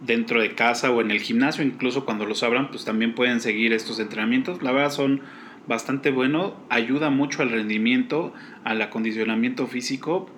dentro 0.00 0.40
de 0.40 0.54
casa 0.54 0.90
o 0.90 1.00
en 1.00 1.10
el 1.10 1.20
gimnasio, 1.20 1.64
incluso 1.64 2.04
cuando 2.04 2.26
los 2.26 2.42
abran, 2.42 2.70
pues 2.70 2.84
también 2.84 3.14
pueden 3.14 3.40
seguir 3.40 3.72
estos 3.72 4.00
entrenamientos. 4.00 4.62
La 4.62 4.72
verdad 4.72 4.90
son 4.90 5.22
bastante 5.66 6.10
bueno, 6.10 6.56
ayuda 6.68 7.10
mucho 7.10 7.42
al 7.42 7.50
rendimiento, 7.50 8.32
al 8.64 8.80
acondicionamiento 8.82 9.66
físico, 9.66 10.30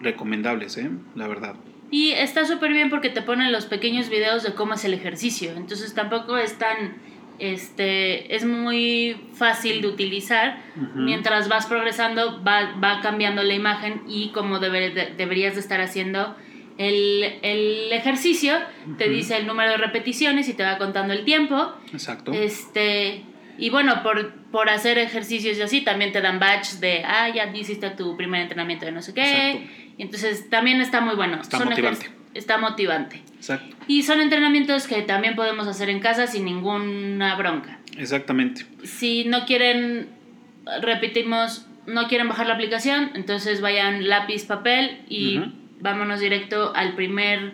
recomendables, 0.00 0.76
¿eh? 0.78 0.90
la 1.14 1.28
verdad. 1.28 1.54
Y 1.92 2.12
está 2.12 2.46
súper 2.46 2.72
bien 2.72 2.88
porque 2.88 3.10
te 3.10 3.20
ponen 3.20 3.52
los 3.52 3.66
pequeños 3.66 4.08
videos 4.08 4.42
de 4.42 4.54
cómo 4.54 4.72
es 4.74 4.84
el 4.86 4.94
ejercicio, 4.94 5.52
entonces 5.54 5.92
tampoco 5.92 6.38
es 6.38 6.56
tan, 6.56 6.94
este, 7.38 8.34
es 8.34 8.46
muy 8.46 9.20
fácil 9.34 9.82
de 9.82 9.88
utilizar, 9.88 10.58
mientras 10.94 11.50
vas 11.50 11.66
progresando 11.66 12.42
va, 12.42 12.74
va, 12.82 13.00
cambiando 13.02 13.42
la 13.42 13.52
imagen 13.52 14.04
y 14.08 14.30
cómo 14.30 14.58
deberías 14.58 15.54
de 15.54 15.60
estar 15.60 15.82
haciendo 15.82 16.34
el, 16.78 17.24
el 17.42 17.92
ejercicio, 17.92 18.54
te 18.96 19.10
dice 19.10 19.36
el 19.36 19.46
número 19.46 19.72
de 19.72 19.76
repeticiones 19.76 20.48
y 20.48 20.54
te 20.54 20.64
va 20.64 20.78
contando 20.78 21.12
el 21.12 21.26
tiempo. 21.26 21.74
Exacto. 21.92 22.32
Este, 22.32 23.22
y 23.58 23.70
bueno, 23.70 24.02
por, 24.02 24.32
por 24.50 24.68
hacer 24.68 24.98
ejercicios 24.98 25.58
y 25.58 25.62
así, 25.62 25.80
también 25.82 26.12
te 26.12 26.20
dan 26.20 26.38
batch 26.38 26.74
de, 26.74 27.02
ah, 27.04 27.28
ya 27.28 27.46
hiciste 27.54 27.90
tu 27.90 28.16
primer 28.16 28.42
entrenamiento 28.42 28.86
de 28.86 28.92
no 28.92 29.02
sé 29.02 29.14
qué. 29.14 29.92
Entonces 29.98 30.48
también 30.48 30.80
está 30.80 31.00
muy 31.00 31.14
bueno. 31.14 31.40
Está 31.40 31.64
motivante. 31.64 32.10
Está 32.34 32.58
motivante. 32.58 33.22
Exacto. 33.36 33.76
Y 33.86 34.04
son 34.04 34.20
entrenamientos 34.20 34.86
que 34.86 35.02
también 35.02 35.36
podemos 35.36 35.66
hacer 35.66 35.90
en 35.90 36.00
casa 36.00 36.26
sin 36.26 36.44
ninguna 36.44 37.36
bronca. 37.36 37.78
Exactamente. 37.98 38.64
Si 38.84 39.24
no 39.24 39.44
quieren, 39.44 40.08
repetimos, 40.80 41.66
no 41.86 42.08
quieren 42.08 42.28
bajar 42.28 42.46
la 42.46 42.54
aplicación, 42.54 43.10
entonces 43.14 43.60
vayan 43.60 44.08
lápiz, 44.08 44.46
papel 44.46 45.02
y 45.08 45.42
vámonos 45.80 46.20
directo 46.20 46.74
al 46.74 46.94
primer 46.94 47.52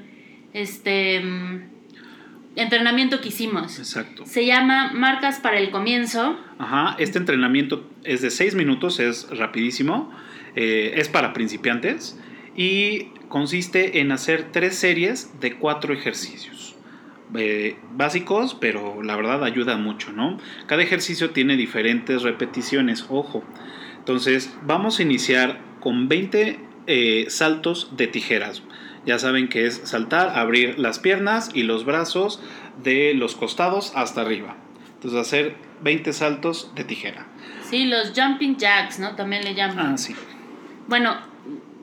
este 0.53 1.21
mm, 1.21 1.78
entrenamiento 2.59 3.21
que 3.21 3.29
hicimos. 3.29 3.79
Exacto. 3.79 4.27
Se 4.27 4.45
llama 4.47 4.93
Marcas 4.93 5.39
para 5.39 5.59
el 5.59 5.71
Comienzo. 5.71 6.39
Ajá, 6.59 6.97
este 6.99 7.19
entrenamiento 7.19 7.89
es 8.05 8.23
de 8.23 8.31
6 8.31 8.55
minutos, 8.55 9.01
es 9.01 9.29
rapidísimo, 9.31 10.13
eh, 10.57 10.95
es 10.97 11.09
para 11.09 11.33
principiantes 11.33 12.19
y 12.57 13.13
consiste 13.29 14.01
en 14.01 14.11
hacer 14.11 14.51
tres 14.51 14.75
series 14.75 15.41
de 15.41 15.57
cuatro 15.57 15.95
ejercicios. 15.95 16.75
Eh, 17.37 17.77
básicos, 17.93 18.57
pero 18.59 19.03
la 19.03 19.15
verdad 19.15 19.45
ayuda 19.45 19.77
mucho, 19.77 20.13
¿no? 20.13 20.39
Cada 20.67 20.83
ejercicio 20.83 21.31
tiene 21.31 21.57
diferentes 21.57 22.23
repeticiones, 22.23 23.07
ojo. 23.11 23.45
Entonces, 23.99 24.53
vamos 24.63 24.99
a 24.99 25.03
iniciar 25.03 25.61
con 25.81 26.09
20 26.09 26.59
eh, 26.87 27.27
saltos 27.29 27.97
de 27.97 28.07
tijeras. 28.07 28.63
Ya 29.09 29.19
saben 29.19 29.49
que 29.49 29.65
es 29.65 29.81
saltar, 29.85 30.39
abrir 30.39 30.79
las 30.79 30.99
piernas 30.99 31.49
y 31.55 31.63
los 31.63 31.87
brazos 31.87 32.43
de 32.85 33.15
los 33.15 33.37
costados 33.37 33.91
hasta 33.95 34.21
arriba. 34.21 34.55
Entonces 34.97 35.19
hacer 35.19 35.57
20 35.81 36.13
saltos 36.13 36.75
de 36.75 36.85
tijera. 36.85 37.27
Sí, 37.63 37.87
los 37.87 38.13
jumping 38.15 38.59
jacks, 38.59 38.99
¿no? 38.99 39.17
También 39.17 39.45
le 39.45 39.55
llaman. 39.55 39.95
Ah, 39.95 39.97
sí. 39.97 40.15
Bueno, 40.89 41.17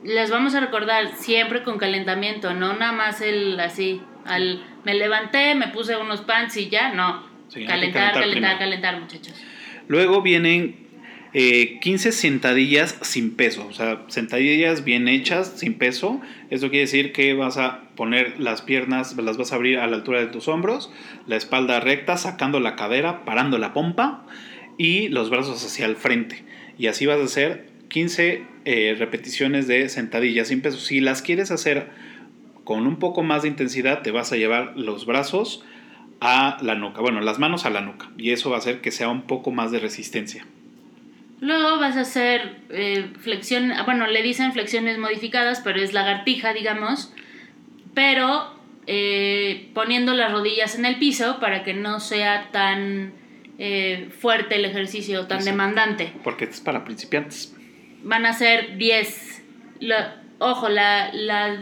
les 0.04 0.30
vamos 0.30 0.54
a 0.54 0.60
recordar 0.60 1.16
siempre 1.16 1.64
con 1.64 1.78
calentamiento, 1.78 2.54
no 2.54 2.74
nada 2.74 2.92
más 2.92 3.20
el 3.20 3.58
así, 3.58 4.00
al 4.24 4.62
me 4.84 4.94
levanté, 4.94 5.56
me 5.56 5.66
puse 5.66 5.96
unos 5.96 6.20
pants 6.20 6.56
y 6.56 6.68
ya, 6.68 6.92
no. 6.92 7.26
calentar, 7.66 8.14
calentar, 8.14 8.56
calentar, 8.56 9.00
muchachos. 9.00 9.34
Luego 9.88 10.22
vienen 10.22 10.85
15 11.36 12.08
eh, 12.08 12.12
sentadillas 12.12 12.96
sin 13.02 13.36
peso, 13.36 13.66
o 13.66 13.72
sea, 13.74 14.02
sentadillas 14.08 14.84
bien 14.84 15.06
hechas, 15.06 15.52
sin 15.56 15.74
peso. 15.74 16.18
Eso 16.48 16.70
quiere 16.70 16.86
decir 16.86 17.12
que 17.12 17.34
vas 17.34 17.58
a 17.58 17.82
poner 17.94 18.40
las 18.40 18.62
piernas, 18.62 19.14
las 19.18 19.36
vas 19.36 19.52
a 19.52 19.56
abrir 19.56 19.78
a 19.78 19.86
la 19.86 19.96
altura 19.96 20.20
de 20.20 20.28
tus 20.28 20.48
hombros, 20.48 20.90
la 21.26 21.36
espalda 21.36 21.78
recta, 21.80 22.16
sacando 22.16 22.58
la 22.58 22.74
cadera, 22.74 23.26
parando 23.26 23.58
la 23.58 23.74
pompa 23.74 24.24
y 24.78 25.08
los 25.08 25.28
brazos 25.28 25.62
hacia 25.62 25.84
el 25.84 25.96
frente. 25.96 26.42
Y 26.78 26.86
así 26.86 27.04
vas 27.04 27.20
a 27.20 27.24
hacer 27.24 27.66
15 27.88 28.42
eh, 28.64 28.96
repeticiones 28.98 29.66
de 29.66 29.90
sentadillas 29.90 30.48
sin 30.48 30.62
peso. 30.62 30.78
Si 30.78 31.00
las 31.00 31.20
quieres 31.20 31.50
hacer 31.50 31.90
con 32.64 32.86
un 32.86 32.98
poco 32.98 33.22
más 33.22 33.42
de 33.42 33.48
intensidad, 33.48 34.00
te 34.00 34.10
vas 34.10 34.32
a 34.32 34.36
llevar 34.36 34.72
los 34.74 35.04
brazos 35.04 35.62
a 36.22 36.56
la 36.62 36.76
nuca, 36.76 37.02
bueno, 37.02 37.20
las 37.20 37.38
manos 37.38 37.66
a 37.66 37.70
la 37.70 37.82
nuca. 37.82 38.10
Y 38.16 38.30
eso 38.30 38.48
va 38.48 38.56
a 38.56 38.60
hacer 38.60 38.80
que 38.80 38.90
sea 38.90 39.10
un 39.10 39.26
poco 39.26 39.50
más 39.50 39.70
de 39.70 39.80
resistencia. 39.80 40.46
Luego 41.40 41.78
vas 41.78 41.96
a 41.96 42.00
hacer 42.00 42.56
eh, 42.70 43.10
flexión, 43.20 43.72
bueno, 43.84 44.06
le 44.06 44.22
dicen 44.22 44.52
flexiones 44.52 44.98
modificadas, 44.98 45.60
pero 45.60 45.80
es 45.80 45.92
lagartija, 45.92 46.54
digamos, 46.54 47.12
pero 47.94 48.54
eh, 48.86 49.70
poniendo 49.74 50.14
las 50.14 50.32
rodillas 50.32 50.78
en 50.78 50.86
el 50.86 50.98
piso 50.98 51.38
para 51.38 51.62
que 51.62 51.74
no 51.74 52.00
sea 52.00 52.50
tan 52.52 53.12
eh, 53.58 54.08
fuerte 54.18 54.56
el 54.56 54.64
ejercicio, 54.64 55.26
tan 55.26 55.44
demandante. 55.44 56.12
Porque 56.24 56.46
es 56.46 56.60
para 56.60 56.84
principiantes. 56.84 57.54
Van 58.02 58.24
a 58.24 58.32
ser 58.32 58.78
10. 58.78 59.44
ojo, 60.38 60.70
la, 60.70 61.12
la, 61.12 61.58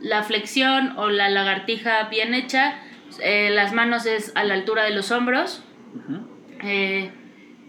la, 0.00 0.22
flexión 0.22 0.96
o 0.96 1.10
la 1.10 1.28
lagartija 1.28 2.04
bien 2.04 2.32
hecha, 2.32 2.80
las 3.20 3.74
manos 3.74 4.06
es 4.06 4.32
a 4.34 4.44
la 4.44 4.54
altura 4.54 4.84
de 4.84 4.92
los 4.92 5.10
hombros. 5.10 5.62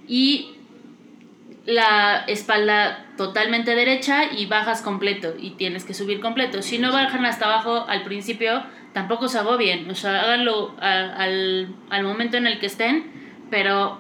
y 0.08 0.55
la 1.66 2.26
espalda 2.28 3.06
totalmente 3.18 3.76
derecha 3.76 4.32
y 4.32 4.46
bajas 4.46 4.82
completo 4.82 5.34
y 5.38 5.52
tienes 5.52 5.84
que 5.84 5.94
subir 5.94 6.20
completo. 6.20 6.62
Si 6.62 6.78
no 6.78 6.92
bajan 6.92 7.26
hasta 7.26 7.46
abajo 7.46 7.86
al 7.88 8.04
principio, 8.04 8.64
tampoco 8.94 9.28
se 9.28 9.40
bien 9.58 9.90
o 9.90 9.96
sea, 9.96 10.22
háganlo 10.22 10.76
al, 10.80 12.04
momento 12.04 12.38
en 12.38 12.48
el 12.48 12.60
que 12.60 12.68
estén, 12.68 13.06
pero 13.50 14.00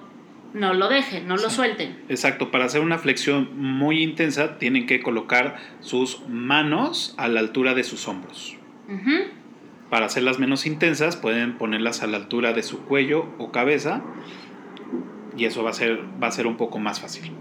no 0.53 0.73
lo 0.73 0.87
dejen, 0.89 1.27
no 1.27 1.37
lo 1.37 1.49
suelten. 1.49 1.97
Exacto, 2.07 2.51
para 2.51 2.65
hacer 2.65 2.81
una 2.81 2.99
flexión 2.99 3.49
muy 3.57 4.03
intensa 4.03 4.57
tienen 4.59 4.85
que 4.85 5.01
colocar 5.01 5.57
sus 5.81 6.21
manos 6.29 7.15
a 7.17 7.27
la 7.27 7.39
altura 7.39 7.73
de 7.73 7.83
sus 7.83 8.07
hombros. 8.07 8.57
Para 9.89 10.05
hacerlas 10.05 10.37
menos 10.37 10.67
intensas 10.67 11.15
pueden 11.15 11.57
ponerlas 11.57 12.03
a 12.03 12.07
la 12.07 12.17
altura 12.17 12.53
de 12.53 12.61
su 12.61 12.85
cuello 12.85 13.33
o 13.39 13.51
cabeza 13.51 14.03
y 15.35 15.45
eso 15.45 15.63
va 15.63 15.71
a 15.71 15.73
ser, 15.73 15.99
va 16.21 16.27
a 16.27 16.31
ser 16.31 16.47
un 16.47 16.57
poco 16.57 16.79
más 16.79 17.01
fácil. 17.01 17.31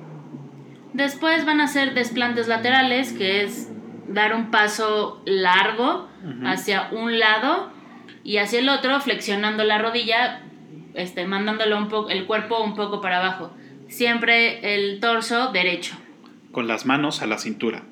Después 0.95 1.45
van 1.45 1.61
a 1.61 1.67
ser 1.67 1.93
desplantes 1.93 2.47
laterales, 2.47 3.13
que 3.13 3.43
es 3.43 3.69
dar 4.07 4.33
un 4.33 4.53
paso 4.53 5.21
largo 5.27 6.09
hacia 6.45 6.89
un 6.93 7.19
lado 7.19 7.71
y 8.23 8.39
hacia 8.39 8.61
el 8.61 8.69
otro, 8.69 9.01
flexionando 9.01 9.65
la 9.65 9.79
rodilla, 9.79 10.43
este, 10.95 11.27
mandándolo 11.27 11.77
un 11.77 11.89
poco, 11.89 12.11
el 12.11 12.27
cuerpo 12.27 12.63
un 12.63 12.77
poco 12.77 13.01
para 13.01 13.19
abajo. 13.19 13.53
Siempre 13.89 14.75
el 14.75 15.01
torso 15.01 15.51
derecho. 15.51 15.97
Con 16.53 16.69
las 16.69 16.87
manos 16.87 17.23
a 17.23 17.27
la 17.27 17.39
cintura. 17.39 17.83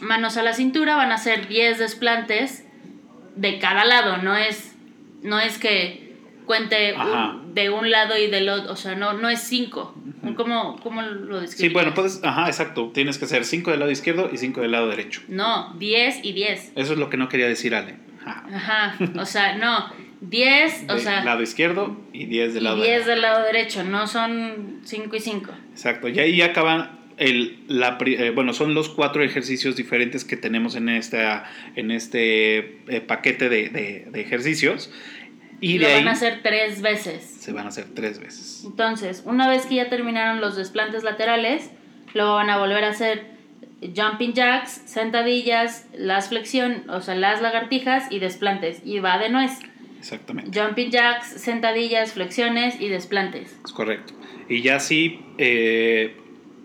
Manos 0.00 0.36
a 0.36 0.42
la 0.42 0.52
cintura 0.52 0.96
van 0.96 1.12
a 1.12 1.18
ser 1.18 1.46
10 1.46 1.78
desplantes 1.78 2.66
de 3.36 3.60
cada 3.60 3.84
lado, 3.84 4.16
no 4.16 4.36
es, 4.36 4.76
no 5.22 5.38
es 5.38 5.56
que 5.56 6.09
cuente 6.50 6.96
de 7.54 7.70
un 7.70 7.92
lado 7.92 8.18
y 8.18 8.26
del 8.26 8.48
otro, 8.48 8.72
o 8.72 8.76
sea, 8.76 8.96
no, 8.96 9.12
no 9.12 9.28
es 9.28 9.38
cinco. 9.38 9.94
¿Cómo, 10.34 10.80
¿Cómo, 10.82 11.00
lo 11.00 11.40
describes? 11.40 11.68
Sí, 11.68 11.68
bueno, 11.68 11.94
puedes, 11.94 12.24
ajá, 12.24 12.48
exacto, 12.48 12.90
tienes 12.92 13.18
que 13.18 13.26
hacer 13.26 13.44
cinco 13.44 13.70
del 13.70 13.78
lado 13.78 13.92
izquierdo 13.92 14.28
y 14.32 14.36
cinco 14.36 14.60
del 14.60 14.72
lado 14.72 14.88
derecho. 14.88 15.22
No, 15.28 15.72
diez 15.78 16.18
y 16.24 16.32
diez. 16.32 16.72
Eso 16.74 16.94
es 16.94 16.98
lo 16.98 17.08
que 17.08 17.16
no 17.16 17.28
quería 17.28 17.46
decir 17.46 17.72
Ale. 17.76 17.94
Ajá, 18.26 18.96
o 19.16 19.26
sea, 19.26 19.58
no, 19.58 19.92
diez, 20.20 20.86
o 20.88 20.98
sea... 20.98 21.22
lado 21.24 21.40
izquierdo 21.40 21.96
y 22.12 22.26
diez 22.26 22.52
del 22.52 22.64
lado 22.64 22.78
derecho. 22.78 22.94
diez 22.94 23.06
del 23.06 23.22
lado 23.22 23.44
derecho, 23.44 23.84
no 23.84 24.08
son 24.08 24.80
cinco 24.82 25.14
y 25.14 25.20
cinco. 25.20 25.52
Exacto, 25.70 26.08
y 26.08 26.18
ahí 26.18 26.42
acaban 26.42 26.98
el, 27.20 27.58
la, 27.68 27.98
eh, 28.04 28.32
bueno, 28.34 28.54
son 28.54 28.74
los 28.74 28.88
cuatro 28.88 29.22
ejercicios 29.22 29.76
diferentes 29.76 30.24
que 30.24 30.36
tenemos 30.36 30.74
en, 30.74 30.88
esta, 30.88 31.44
en 31.76 31.92
este 31.92 32.80
eh, 32.88 33.02
paquete 33.06 33.48
de, 33.48 33.68
de, 33.68 34.06
de, 34.10 34.20
ejercicios. 34.20 34.90
Y 35.60 35.78
lo 35.78 35.88
van 35.88 36.08
a 36.08 36.12
hacer 36.12 36.40
tres 36.42 36.80
veces. 36.80 37.22
Se 37.22 37.52
van 37.52 37.66
a 37.66 37.68
hacer 37.68 37.86
tres 37.94 38.18
veces. 38.18 38.62
Entonces, 38.64 39.22
una 39.26 39.48
vez 39.48 39.66
que 39.66 39.76
ya 39.76 39.88
terminaron 39.88 40.40
los 40.40 40.56
desplantes 40.56 41.02
laterales, 41.04 41.70
luego 42.14 42.34
van 42.34 42.50
a 42.50 42.58
volver 42.58 42.84
a 42.84 42.88
hacer 42.88 43.26
jumping 43.94 44.32
jacks, 44.32 44.82
sentadillas, 44.86 45.86
las 45.94 46.28
flexión, 46.28 46.88
o 46.88 47.00
sea, 47.00 47.14
las 47.14 47.42
lagartijas 47.42 48.10
y 48.10 48.18
desplantes. 48.18 48.80
Y 48.84 49.00
va 49.00 49.18
de 49.18 49.28
nuez. 49.30 49.52
Exactamente. 49.98 50.58
Jumping 50.58 50.90
jacks, 50.90 51.26
sentadillas, 51.26 52.14
flexiones 52.14 52.80
y 52.80 52.88
desplantes. 52.88 53.58
Es 53.64 53.72
correcto. 53.72 54.14
Y 54.48 54.62
ya 54.62 54.80
sí 54.80 55.20
eh, 55.38 56.16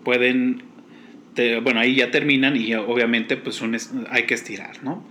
pueden, 0.04 0.64
bueno, 1.62 1.80
ahí 1.80 1.96
ya 1.96 2.10
terminan 2.10 2.56
y 2.56 2.74
obviamente 2.74 3.36
pues 3.36 3.62
hay 4.10 4.24
que 4.24 4.34
estirar, 4.34 4.82
¿no? 4.82 5.04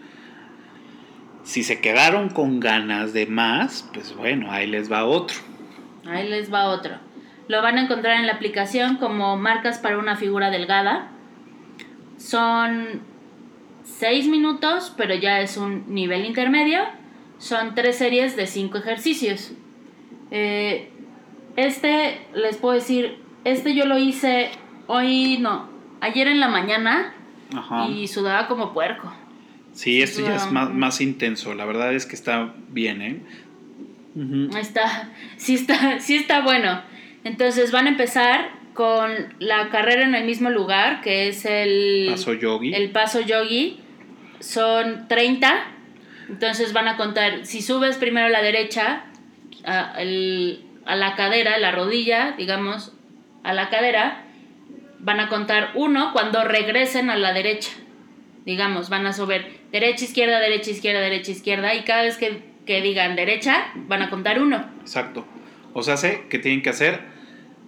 Si 1.46 1.64
se 1.64 1.80
quedaron 1.80 2.30
con 2.30 2.60
ganas 2.60 3.14
de 3.14 3.28
más, 3.28 3.88
pues 3.94 4.16
bueno, 4.16 4.52
ahí 4.52 4.66
les 4.66 4.92
va 4.92 5.06
otro. 5.06 5.38
Ahí 6.08 6.28
les 6.28 6.52
va 6.52 6.66
otro. 6.66 6.96
Lo 7.48 7.62
van 7.62 7.78
a 7.78 7.84
encontrar 7.84 8.18
en 8.18 8.26
la 8.26 8.34
aplicación 8.34 8.98
como 8.98 9.38
marcas 9.38 9.78
para 9.78 10.00
una 10.00 10.16
figura 10.16 10.50
delgada. 10.50 11.12
Son 12.18 13.02
seis 13.84 14.28
minutos, 14.28 14.92
pero 14.98 15.14
ya 15.14 15.40
es 15.40 15.56
un 15.56 15.94
nivel 15.94 16.26
intermedio. 16.26 16.80
Son 17.38 17.76
tres 17.76 18.00
series 18.00 18.36
de 18.36 18.48
cinco 18.48 18.80
ejercicios. 18.80 19.54
Eh, 20.32 20.92
este, 21.56 22.26
les 22.34 22.58
puedo 22.58 22.74
decir, 22.74 23.20
este 23.44 23.76
yo 23.76 23.86
lo 23.86 24.00
hice 24.00 24.50
hoy, 24.88 25.38
no, 25.38 25.70
ayer 26.02 26.28
en 26.28 26.40
la 26.40 26.48
mañana 26.48 27.14
Ajá. 27.56 27.88
y 27.88 28.08
sudaba 28.08 28.48
como 28.48 28.74
puerco. 28.74 29.14
Sí, 29.76 30.02
esto 30.02 30.22
ya 30.22 30.38
es 30.38 30.52
más, 30.52 30.74
más 30.74 31.02
intenso. 31.02 31.54
La 31.54 31.66
verdad 31.66 31.94
es 31.94 32.06
que 32.08 32.16
está 32.16 32.54
bien, 32.70 33.02
¿eh? 33.02 33.20
Está, 34.58 35.10
sí 35.38 35.56
está, 35.56 36.00
sí 36.00 36.16
está 36.16 36.42
bueno. 36.42 36.82
Entonces 37.24 37.72
van 37.72 37.86
a 37.88 37.90
empezar 37.90 38.50
con 38.74 39.12
la 39.40 39.70
carrera 39.70 40.04
en 40.04 40.16
el 40.16 40.26
mismo 40.26 40.50
lugar, 40.50 41.02
que 41.02 41.28
es 41.28 41.46
el 41.46 42.08
Paso 42.12 42.34
yogi. 42.34 42.74
el 42.74 42.90
paso 42.92 43.20
yogi. 43.22 43.80
Son 44.40 45.08
30. 45.08 45.66
Entonces 46.30 46.72
van 46.74 46.88
a 46.88 46.98
contar, 46.98 47.46
si 47.46 47.62
subes 47.62 47.98
primero 47.98 48.28
a 48.28 48.30
la 48.30 48.42
derecha, 48.42 49.04
a, 49.66 50.02
el- 50.02 50.62
a 50.86 50.96
la 50.96 51.16
cadera, 51.16 51.58
la 51.58 51.72
rodilla, 51.72 52.34
digamos, 52.38 52.94
a 53.44 53.54
la 53.54 53.70
cadera, 53.70 54.24
van 55.00 55.20
a 55.20 55.28
contar 55.30 55.72
uno 55.76 56.12
cuando 56.14 56.44
regresen 56.44 57.10
a 57.10 57.16
la 57.18 57.34
derecha. 57.34 57.72
Digamos, 58.46 58.90
van 58.90 59.08
a 59.08 59.14
subir 59.14 59.55
derecha, 59.80 60.06
izquierda, 60.06 60.40
derecha, 60.40 60.72
izquierda, 60.72 61.00
derecha, 61.02 61.32
izquierda. 61.32 61.74
Y 61.76 61.84
cada 61.84 62.04
vez 62.04 62.18
que, 62.18 62.42
que 62.66 62.82
digan 62.82 63.16
derecha, 63.16 63.68
van 63.76 64.02
a 64.02 64.10
contar 64.10 64.42
uno 64.42 64.66
Exacto. 64.82 65.26
O 65.74 65.84
sea, 65.84 65.98
sé 65.98 66.24
que 66.30 66.40
tienen 66.40 66.62
que 66.62 66.70
hacer 66.70 67.02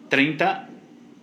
30 0.09 0.69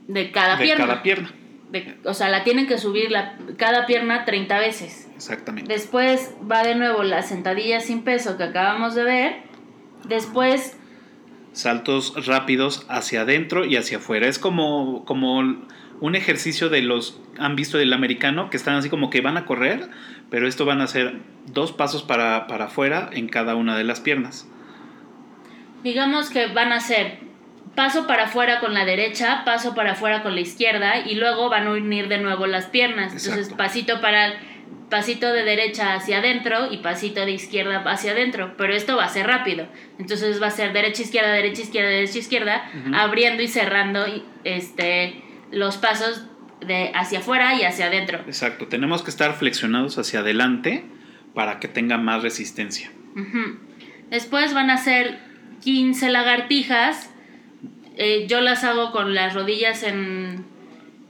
de 0.08 0.30
cada 0.30 0.56
de 0.56 0.64
pierna. 0.64 0.86
cada 0.86 1.02
pierna. 1.02 1.32
De- 1.70 1.96
o 2.04 2.12
sea, 2.14 2.28
la 2.28 2.44
tienen 2.44 2.66
que 2.66 2.76
subir 2.78 3.10
la, 3.10 3.36
cada 3.56 3.86
pierna 3.86 4.24
30 4.26 4.58
veces. 4.58 5.08
Exactamente. 5.14 5.72
Después 5.72 6.34
va 6.50 6.62
de 6.62 6.74
nuevo 6.74 7.02
la 7.02 7.22
sentadilla 7.22 7.80
sin 7.80 8.02
peso 8.02 8.36
que 8.36 8.44
acabamos 8.44 8.94
de 8.94 9.04
ver. 9.04 9.36
Después, 10.06 10.76
Saltos 11.52 12.26
rápidos 12.26 12.84
hacia 12.88 13.22
adentro 13.22 13.64
y 13.64 13.76
hacia 13.76 13.98
afuera. 13.98 14.26
Es 14.26 14.38
como, 14.40 15.04
como 15.04 15.38
un 15.38 16.14
ejercicio 16.16 16.68
de 16.68 16.82
los. 16.82 17.20
¿Han 17.38 17.54
visto 17.56 17.78
del 17.78 17.92
americano? 17.92 18.50
Que 18.50 18.56
están 18.56 18.74
así 18.74 18.90
como 18.90 19.08
que 19.08 19.20
van 19.20 19.36
a 19.36 19.46
correr, 19.46 19.88
pero 20.34 20.48
esto 20.48 20.64
van 20.64 20.80
a 20.80 20.84
hacer 20.84 21.20
dos 21.46 21.70
pasos 21.70 22.02
para, 22.02 22.48
para 22.48 22.64
afuera 22.64 23.08
en 23.12 23.28
cada 23.28 23.54
una 23.54 23.78
de 23.78 23.84
las 23.84 24.00
piernas. 24.00 24.48
digamos 25.84 26.28
que 26.28 26.48
van 26.48 26.72
a 26.72 26.78
hacer 26.78 27.18
paso 27.76 28.08
para 28.08 28.24
afuera 28.24 28.58
con 28.58 28.74
la 28.74 28.84
derecha, 28.84 29.44
paso 29.44 29.76
para 29.76 29.92
afuera 29.92 30.24
con 30.24 30.34
la 30.34 30.40
izquierda 30.40 31.06
y 31.06 31.14
luego 31.14 31.50
van 31.50 31.68
a 31.68 31.70
unir 31.70 32.08
de 32.08 32.18
nuevo 32.18 32.48
las 32.48 32.66
piernas. 32.66 33.12
Entonces, 33.12 33.36
Exacto. 33.36 33.56
pasito 33.56 34.00
para 34.00 34.32
pasito 34.90 35.32
de 35.32 35.44
derecha 35.44 35.94
hacia 35.94 36.18
adentro 36.18 36.72
y 36.72 36.78
pasito 36.78 37.24
de 37.24 37.30
izquierda 37.30 37.84
hacia 37.86 38.10
adentro, 38.10 38.54
pero 38.58 38.74
esto 38.74 38.96
va 38.96 39.04
a 39.04 39.08
ser 39.10 39.28
rápido. 39.28 39.68
Entonces 40.00 40.42
va 40.42 40.48
a 40.48 40.50
ser 40.50 40.72
derecha 40.72 41.02
izquierda, 41.02 41.30
derecha 41.30 41.62
izquierda, 41.62 41.90
derecha 41.90 42.18
izquierda, 42.18 42.70
abriendo 42.92 43.40
y 43.44 43.46
cerrando 43.46 44.04
este 44.42 45.22
los 45.52 45.76
pasos 45.76 46.26
de 46.66 46.90
hacia 46.94 47.18
afuera 47.20 47.54
y 47.54 47.62
hacia 47.64 47.86
adentro. 47.86 48.18
Exacto. 48.26 48.66
Tenemos 48.68 49.02
que 49.02 49.10
estar 49.10 49.34
flexionados 49.34 49.98
hacia 49.98 50.20
adelante 50.20 50.84
para 51.34 51.58
que 51.60 51.68
tenga 51.68 51.98
más 51.98 52.22
resistencia. 52.22 52.90
Después 54.10 54.54
van 54.54 54.70
a 54.70 54.74
hacer 54.74 55.18
15 55.62 56.10
lagartijas. 56.10 57.10
Eh, 57.96 58.26
yo 58.28 58.40
las 58.40 58.64
hago 58.64 58.92
con 58.92 59.14
las 59.14 59.34
rodillas 59.34 59.82
en, 59.82 60.44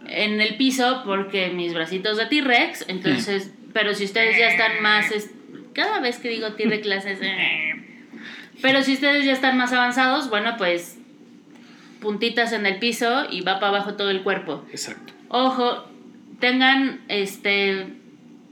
en 0.06 0.40
el 0.40 0.56
piso 0.56 1.02
porque 1.04 1.50
mis 1.50 1.72
bracitos 1.74 2.16
de 2.16 2.26
T-Rex. 2.26 2.84
Entonces, 2.88 3.52
pero 3.72 3.94
si 3.94 4.04
ustedes 4.04 4.38
ya 4.38 4.48
están 4.48 4.82
más. 4.82 5.10
es- 5.10 5.30
cada 5.74 5.98
vez 6.00 6.18
que 6.18 6.28
digo 6.28 6.52
T-Rex 6.52 6.82
clases. 6.82 7.18
pero 8.62 8.82
si 8.82 8.92
ustedes 8.94 9.24
ya 9.24 9.32
están 9.32 9.56
más 9.58 9.72
avanzados, 9.72 10.30
bueno, 10.30 10.54
pues 10.56 10.98
puntitas 12.00 12.52
en 12.52 12.66
el 12.66 12.78
piso 12.78 13.26
y 13.30 13.40
va 13.40 13.58
para 13.58 13.68
abajo 13.68 13.94
todo 13.94 14.10
el 14.10 14.22
cuerpo. 14.22 14.64
Exacto. 14.70 15.14
Ojo, 15.28 15.84
tengan 16.40 17.00
este 17.08 17.86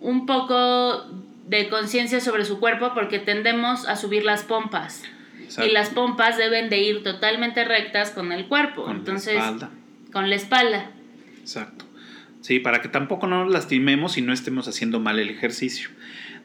un 0.00 0.26
poco 0.26 1.06
de 1.46 1.68
conciencia 1.68 2.20
sobre 2.20 2.44
su 2.44 2.58
cuerpo 2.58 2.92
porque 2.94 3.18
tendemos 3.18 3.86
a 3.86 3.96
subir 3.96 4.24
las 4.24 4.42
pompas. 4.42 5.02
Exacto. 5.40 5.68
Y 5.68 5.72
las 5.72 5.90
pompas 5.90 6.36
deben 6.36 6.70
de 6.70 6.78
ir 6.78 7.02
totalmente 7.02 7.64
rectas 7.64 8.10
con 8.10 8.32
el 8.32 8.46
cuerpo. 8.46 8.84
Con 8.84 8.96
Entonces, 8.96 9.34
la 9.34 9.40
espalda. 9.40 9.70
con 10.12 10.30
la 10.30 10.36
espalda. 10.36 10.90
Exacto. 11.40 11.84
Sí, 12.40 12.58
para 12.58 12.80
que 12.82 12.88
tampoco 12.88 13.26
nos 13.26 13.50
lastimemos 13.50 14.18
y 14.18 14.22
no 14.22 14.32
estemos 14.32 14.66
haciendo 14.66 14.98
mal 14.98 15.18
el 15.18 15.30
ejercicio. 15.30 15.90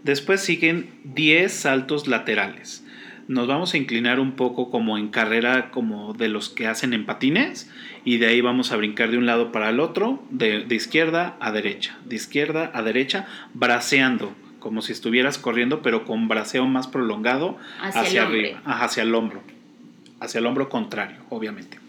Después 0.03 0.41
siguen 0.41 0.89
10 1.05 1.51
saltos 1.51 2.07
laterales. 2.07 2.83
Nos 3.27 3.47
vamos 3.47 3.73
a 3.73 3.77
inclinar 3.77 4.19
un 4.19 4.33
poco 4.33 4.71
como 4.71 4.97
en 4.97 5.09
carrera, 5.09 5.69
como 5.71 6.13
de 6.13 6.29
los 6.29 6.49
que 6.49 6.67
hacen 6.67 6.93
en 6.93 7.05
patines, 7.05 7.69
y 8.05 8.17
de 8.17 8.27
ahí 8.27 8.39
vamos 8.39 8.71
a 8.71 8.77
brincar 8.77 9.11
de 9.11 9.17
un 9.17 9.25
lado 9.25 9.51
para 9.51 9.69
el 9.69 9.81
otro, 9.81 10.23
de, 10.29 10.63
de 10.63 10.75
izquierda 10.75 11.35
a 11.41 11.51
derecha, 11.51 11.97
de 12.05 12.15
izquierda 12.15 12.71
a 12.73 12.81
derecha, 12.83 13.27
braceando, 13.53 14.33
como 14.59 14.81
si 14.81 14.91
estuvieras 14.91 15.37
corriendo, 15.37 15.81
pero 15.81 16.05
con 16.05 16.27
braceo 16.27 16.65
más 16.67 16.87
prolongado 16.87 17.57
Hacia 17.79 18.23
arriba, 18.23 18.61
hacia 18.65 19.03
el 19.03 19.13
hombro, 19.13 19.41
hacia 20.19 20.39
el 20.39 20.45
hombro 20.45 20.69
contrario, 20.69 21.17
obviamente. 21.29 21.79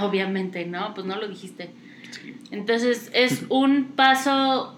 Obviamente, 0.00 0.66
¿no? 0.66 0.94
Pues 0.94 1.06
no 1.06 1.16
lo 1.16 1.26
dijiste. 1.26 1.70
Sí. 2.10 2.36
Entonces 2.50 3.10
es 3.14 3.44
un 3.48 3.92
paso, 3.96 4.76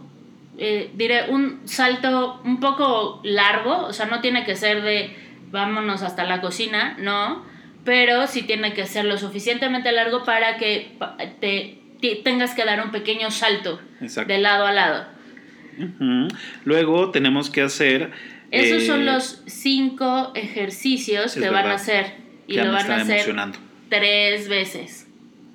eh, 0.58 0.90
diré, 0.94 1.30
un 1.30 1.60
salto 1.64 2.40
un 2.44 2.60
poco 2.60 3.20
largo, 3.24 3.86
o 3.86 3.92
sea, 3.92 4.06
no 4.06 4.20
tiene 4.20 4.44
que 4.44 4.56
ser 4.56 4.82
de 4.82 5.16
vámonos 5.52 6.02
hasta 6.02 6.24
la 6.24 6.40
cocina, 6.40 6.96
no, 6.98 7.44
pero 7.84 8.26
sí 8.26 8.42
tiene 8.42 8.72
que 8.74 8.86
ser 8.86 9.04
lo 9.04 9.16
suficientemente 9.18 9.92
largo 9.92 10.24
para 10.24 10.56
que 10.56 10.96
te, 11.40 11.78
te- 12.00 12.16
tengas 12.16 12.54
que 12.54 12.64
dar 12.64 12.84
un 12.84 12.90
pequeño 12.90 13.30
salto 13.30 13.80
Exacto. 14.00 14.32
de 14.32 14.38
lado 14.40 14.66
a 14.66 14.72
lado. 14.72 15.06
Luego 16.64 17.10
tenemos 17.10 17.50
que 17.50 17.62
hacer... 17.62 18.10
Esos 18.50 18.82
eh, 18.82 18.86
son 18.86 19.06
los 19.06 19.42
cinco 19.46 20.32
ejercicios 20.34 21.34
que 21.34 21.48
van 21.48 21.68
a 21.68 21.74
hacer 21.74 22.14
y 22.46 22.56
lo 22.56 22.70
van 22.72 22.90
a 22.90 22.96
hacer 22.96 23.34
tres 23.88 24.48
veces. 24.48 25.08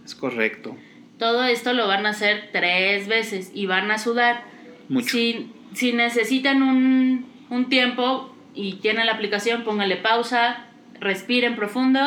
Es 0.04 0.16
correcto. 0.16 0.76
Todo 1.20 1.44
esto 1.44 1.74
lo 1.74 1.88
van 1.88 2.06
a 2.06 2.10
hacer 2.10 2.50
tres 2.52 3.08
veces 3.08 3.52
y 3.54 3.66
van 3.68 3.92
a 3.92 3.98
sudar. 4.00 4.44
Mucho. 4.90 5.10
Si, 5.10 5.52
si 5.74 5.94
necesitan 5.94 6.64
un, 6.64 7.28
un 7.50 7.70
tiempo 7.70 8.36
y 8.58 8.74
tienen 8.82 9.06
la 9.06 9.14
aplicación, 9.14 9.64
pónganle 9.64 9.96
pausa, 9.98 10.66
respiren 11.00 11.56
profundo 11.56 12.00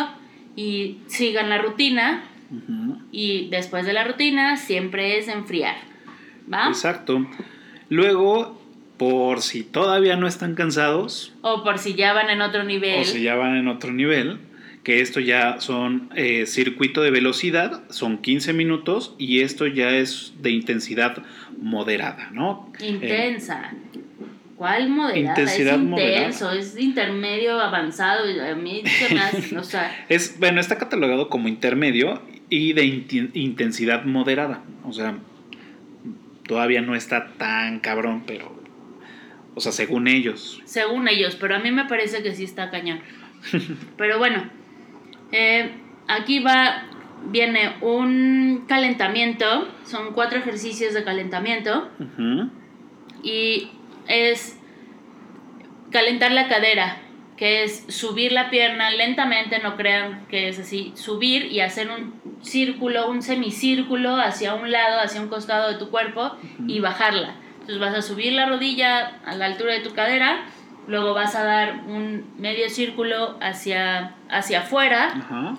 y 0.57 0.99
sigan 1.07 1.49
la 1.49 1.59
rutina. 1.59 2.25
Y 3.13 3.49
después 3.51 3.87
de 3.87 3.93
la 3.93 4.03
rutina 4.05 4.57
siempre 4.57 5.19
es 5.19 5.29
enfriar. 5.29 5.77
¿Va? 6.53 6.67
Exacto. 6.67 7.25
Luego, 7.89 8.61
por 8.97 9.41
si 9.41 9.63
todavía 9.63 10.17
no 10.17 10.27
están 10.27 10.55
cansados, 10.57 11.33
O 11.43 11.63
por 11.63 11.79
si 11.79 11.95
ya 11.95 12.13
van 12.13 12.29
en 12.29 12.43
otro 12.43 12.65
nivel. 12.65 13.01
o 13.01 13.05
si 13.05 13.23
ya 13.23 13.37
van 13.37 13.57
en 13.57 13.69
otro 13.69 13.93
nivel, 13.93 14.41
que 14.83 15.01
esto 15.01 15.21
ya 15.21 15.61
son 15.61 16.11
eh, 16.17 16.47
circuito 16.47 17.03
de 17.03 17.11
velocidad, 17.13 17.83
son 17.91 18.19
15 18.19 18.53
minutos 18.53 19.15
y 19.19 19.41
esto 19.41 19.67
ya 19.69 19.91
es 19.91 20.33
de 20.41 20.51
intensidad 20.51 21.23
moderada, 21.61 22.31
¿no? 22.33 22.73
Eh, 22.81 22.89
Intensa. 22.89 23.73
¿Cuál 24.61 24.91
moderada? 24.91 25.41
Intensidad 25.41 25.77
es 25.77 25.81
moderada. 25.81 26.17
intenso, 26.19 26.53
es 26.53 26.79
intermedio 26.79 27.59
avanzado. 27.59 28.25
A 28.43 28.55
mí 28.55 28.83
se 28.85 29.15
me 29.15 29.19
hace- 29.23 29.57
o 29.57 29.65
sea, 29.65 30.05
es, 30.11 30.39
bueno, 30.39 30.61
está 30.61 30.77
catalogado 30.77 31.31
como 31.31 31.49
intermedio 31.49 32.21
y 32.51 32.75
de 32.75 32.85
intensidad 32.85 34.05
moderada. 34.05 34.63
O 34.85 34.93
sea, 34.93 35.17
todavía 36.47 36.83
no 36.83 36.95
está 36.95 37.29
tan 37.39 37.81
cabrón, 37.81 38.25
pero, 38.27 38.55
o 39.55 39.63
sea, 39.63 39.73
según 39.73 40.09
ellos. 40.09 40.61
según 40.67 41.09
ellos, 41.09 41.37
pero 41.41 41.57
a 41.57 41.59
mí 41.59 41.71
me 41.71 41.87
parece 41.87 42.23
que 42.23 42.35
sí 42.35 42.45
está 42.45 42.69
cañón. 42.69 43.01
Pero 43.97 44.19
bueno, 44.19 44.45
eh, 45.33 45.71
aquí 46.07 46.41
va, 46.41 46.83
viene 47.31 47.77
un 47.81 48.67
calentamiento, 48.69 49.69
son 49.87 50.13
cuatro 50.13 50.39
ejercicios 50.39 50.93
de 50.93 51.03
calentamiento 51.03 51.89
y 53.23 53.71
es 54.11 54.59
calentar 55.91 56.33
la 56.33 56.49
cadera, 56.49 56.99
que 57.37 57.63
es 57.63 57.85
subir 57.89 58.33
la 58.33 58.51
pierna 58.51 58.91
lentamente, 58.91 59.61
no 59.61 59.77
crean 59.77 60.27
que 60.29 60.49
es 60.49 60.59
así, 60.59 60.93
subir 60.95 61.47
y 61.47 61.61
hacer 61.61 61.89
un 61.89 62.21
círculo, 62.43 63.09
un 63.09 63.23
semicírculo 63.23 64.17
hacia 64.17 64.55
un 64.55 64.71
lado, 64.71 65.01
hacia 65.01 65.23
un 65.23 65.29
costado 65.29 65.71
de 65.73 65.79
tu 65.79 65.91
cuerpo 65.91 66.37
y 66.67 66.81
bajarla. 66.81 67.37
Entonces 67.53 67.79
vas 67.79 67.95
a 67.95 68.03
subir 68.03 68.35
la 68.35 68.47
rodilla 68.47 69.21
a 69.25 69.35
la 69.37 69.47
altura 69.47 69.73
de 69.73 69.81
tu 69.81 69.95
cadera, 69.95 70.45
luego 70.87 71.15
vas 71.15 71.35
a 71.35 71.45
dar 71.45 71.85
un 71.87 72.35
medio 72.37 72.69
círculo 72.69 73.39
hacia, 73.41 74.17
hacia 74.29 74.61
afuera 74.61 75.07
Ajá. 75.07 75.57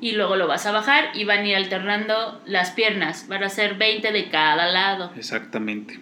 y 0.00 0.12
luego 0.12 0.36
lo 0.36 0.46
vas 0.46 0.66
a 0.66 0.72
bajar 0.72 1.10
y 1.14 1.24
van 1.24 1.40
a 1.40 1.48
ir 1.48 1.56
alternando 1.56 2.42
las 2.46 2.70
piernas. 2.70 3.26
Van 3.28 3.42
a 3.42 3.48
ser 3.48 3.74
20 3.74 4.12
de 4.12 4.28
cada 4.28 4.66
lado. 4.66 5.10
Exactamente. 5.16 5.98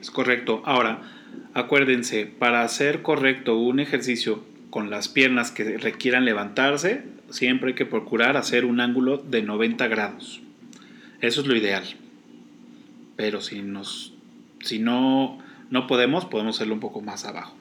Es 0.00 0.10
correcto. 0.10 0.62
Ahora, 0.64 1.02
acuérdense, 1.54 2.26
para 2.26 2.62
hacer 2.62 3.02
correcto 3.02 3.56
un 3.56 3.80
ejercicio 3.80 4.44
con 4.70 4.90
las 4.90 5.08
piernas 5.08 5.50
que 5.50 5.78
requieran 5.78 6.24
levantarse, 6.24 7.02
siempre 7.30 7.70
hay 7.70 7.74
que 7.74 7.86
procurar 7.86 8.36
hacer 8.36 8.64
un 8.64 8.80
ángulo 8.80 9.18
de 9.18 9.42
90 9.42 9.88
grados. 9.88 10.40
Eso 11.20 11.40
es 11.40 11.46
lo 11.46 11.56
ideal. 11.56 11.84
Pero 13.16 13.40
si, 13.40 13.62
nos, 13.62 14.12
si 14.60 14.78
no, 14.78 15.38
no 15.70 15.86
podemos, 15.86 16.26
podemos 16.26 16.56
hacerlo 16.56 16.74
un 16.74 16.80
poco 16.80 17.00
más 17.00 17.24
abajo. 17.24 17.56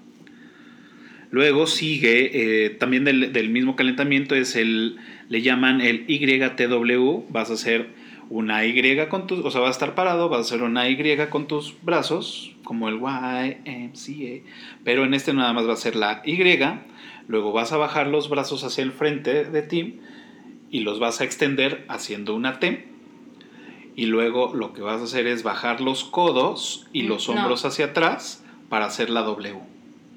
Luego 1.31 1.67
sigue, 1.67 2.65
eh, 2.65 2.69
también 2.69 3.03
del, 3.03 3.33
del, 3.33 3.49
mismo 3.49 3.75
calentamiento, 3.75 4.35
es 4.35 4.55
el, 4.55 4.97
le 5.29 5.41
llaman 5.41 5.81
el 5.81 6.05
YTW. 6.07 7.25
Vas 7.29 7.49
a 7.49 7.53
hacer 7.53 7.87
una 8.29 8.65
Y 8.65 9.07
con 9.07 9.27
tus, 9.27 9.39
o 9.39 9.51
sea, 9.51 9.61
vas 9.61 9.69
a 9.69 9.71
estar 9.71 9.95
parado, 9.95 10.29
vas 10.29 10.39
a 10.39 10.41
hacer 10.41 10.63
una 10.63 10.89
Y 10.89 11.17
con 11.29 11.47
tus 11.47 11.75
brazos, 11.81 12.51
como 12.63 12.89
el 12.89 12.95
YMCA, 12.95 14.47
pero 14.83 15.03
en 15.03 15.13
este 15.13 15.33
nada 15.33 15.53
más 15.53 15.67
va 15.67 15.73
a 15.73 15.77
ser 15.77 15.95
la 15.95 16.21
Y. 16.25 16.37
Luego 17.27 17.51
vas 17.51 17.71
a 17.71 17.77
bajar 17.77 18.07
los 18.07 18.29
brazos 18.29 18.63
hacia 18.63 18.83
el 18.83 18.91
frente 18.91 19.45
de 19.45 19.61
ti 19.61 19.99
y 20.69 20.81
los 20.81 20.99
vas 20.99 21.21
a 21.21 21.23
extender 21.23 21.85
haciendo 21.87 22.35
una 22.35 22.59
T. 22.59 22.87
Y 23.95 24.07
luego 24.07 24.53
lo 24.53 24.73
que 24.73 24.81
vas 24.81 25.01
a 25.01 25.05
hacer 25.05 25.25
es 25.25 25.43
bajar 25.43 25.79
los 25.81 26.03
codos 26.03 26.87
y 26.91 27.03
los 27.03 27.29
hombros 27.29 27.63
hacia 27.65 27.85
atrás 27.85 28.43
para 28.69 28.85
hacer 28.85 29.09
la 29.09 29.21
W. 29.21 29.59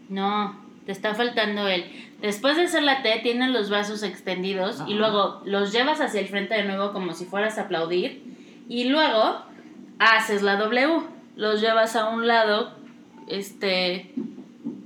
No, 0.09 0.68
te 0.89 0.93
está 0.93 1.15
faltando 1.15 1.69
el. 1.69 1.85
Después 2.23 2.57
de 2.57 2.63
hacer 2.63 2.83
la 2.83 3.03
T, 3.03 3.21
tienes 3.23 3.51
los 3.51 3.69
brazos 3.69 4.03
extendidos 4.03 4.83
y 4.87 4.95
luego 4.95 5.43
los 5.45 5.71
llevas 5.71 6.01
hacia 6.01 6.19
el 6.19 6.29
frente 6.29 6.55
de 6.55 6.65
nuevo 6.65 6.95
como 6.95 7.13
si 7.13 7.27
fueras 7.27 7.59
a 7.59 7.65
aplaudir. 7.65 8.23
Y 8.71 8.85
luego 8.85 9.43
haces 9.99 10.41
la 10.41 10.57
W. 10.57 11.03
Los 11.37 11.61
llevas 11.61 11.95
a 11.95 12.09
un 12.09 12.27
lado, 12.27 12.73
este, 13.27 14.15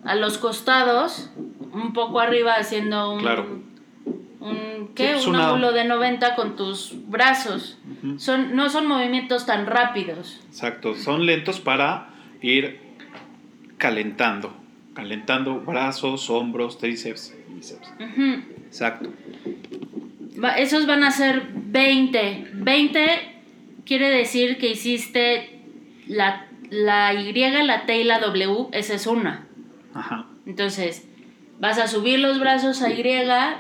a 0.03 0.17
los 0.17 0.38
costados, 0.38 1.31
un 1.73 1.93
poco 1.93 2.19
arriba 2.19 2.55
haciendo 2.55 3.12
un. 3.12 3.21
Claro. 3.21 3.61
Un, 4.41 4.91
¿qué? 4.97 5.15
un 5.25 5.37
ángulo 5.37 5.71
de 5.71 5.85
90 5.85 6.35
con 6.35 6.57
tus 6.57 6.95
brazos. 7.07 7.79
son, 8.17 8.57
no 8.57 8.71
son 8.71 8.88
movimientos 8.88 9.47
tan 9.47 9.67
rápidos. 9.67 10.41
Exacto, 10.49 10.97
son 10.97 11.27
lentos 11.27 11.61
para 11.61 12.09
ir 12.41 12.81
calentando 13.79 14.62
calentando 14.94 15.61
brazos, 15.61 16.28
hombros, 16.31 16.78
tríceps, 16.78 17.35
bíceps. 17.48 17.92
Exacto. 18.66 19.11
esos 20.57 20.87
van 20.87 21.05
a 21.05 21.11
ser 21.11 21.48
20. 21.55 22.48
20 22.55 23.00
quiere 23.85 24.11
decir 24.11 24.59
que 24.59 24.70
hiciste 24.70 25.61
la, 26.07 26.46
la 26.70 27.14
Y, 27.14 27.33
la 27.33 27.87
T 27.87 28.00
y 28.00 28.05
la 28.05 28.20
W, 28.20 28.68
esa 28.72 28.94
es 28.94 29.07
una. 29.07 29.46
Ajá. 29.94 30.26
Entonces, 30.46 31.09
vas 31.61 31.78
a 31.78 31.87
subir 31.87 32.18
los 32.18 32.40
brazos 32.40 32.83
a 32.83 32.90
Y, 32.90 33.05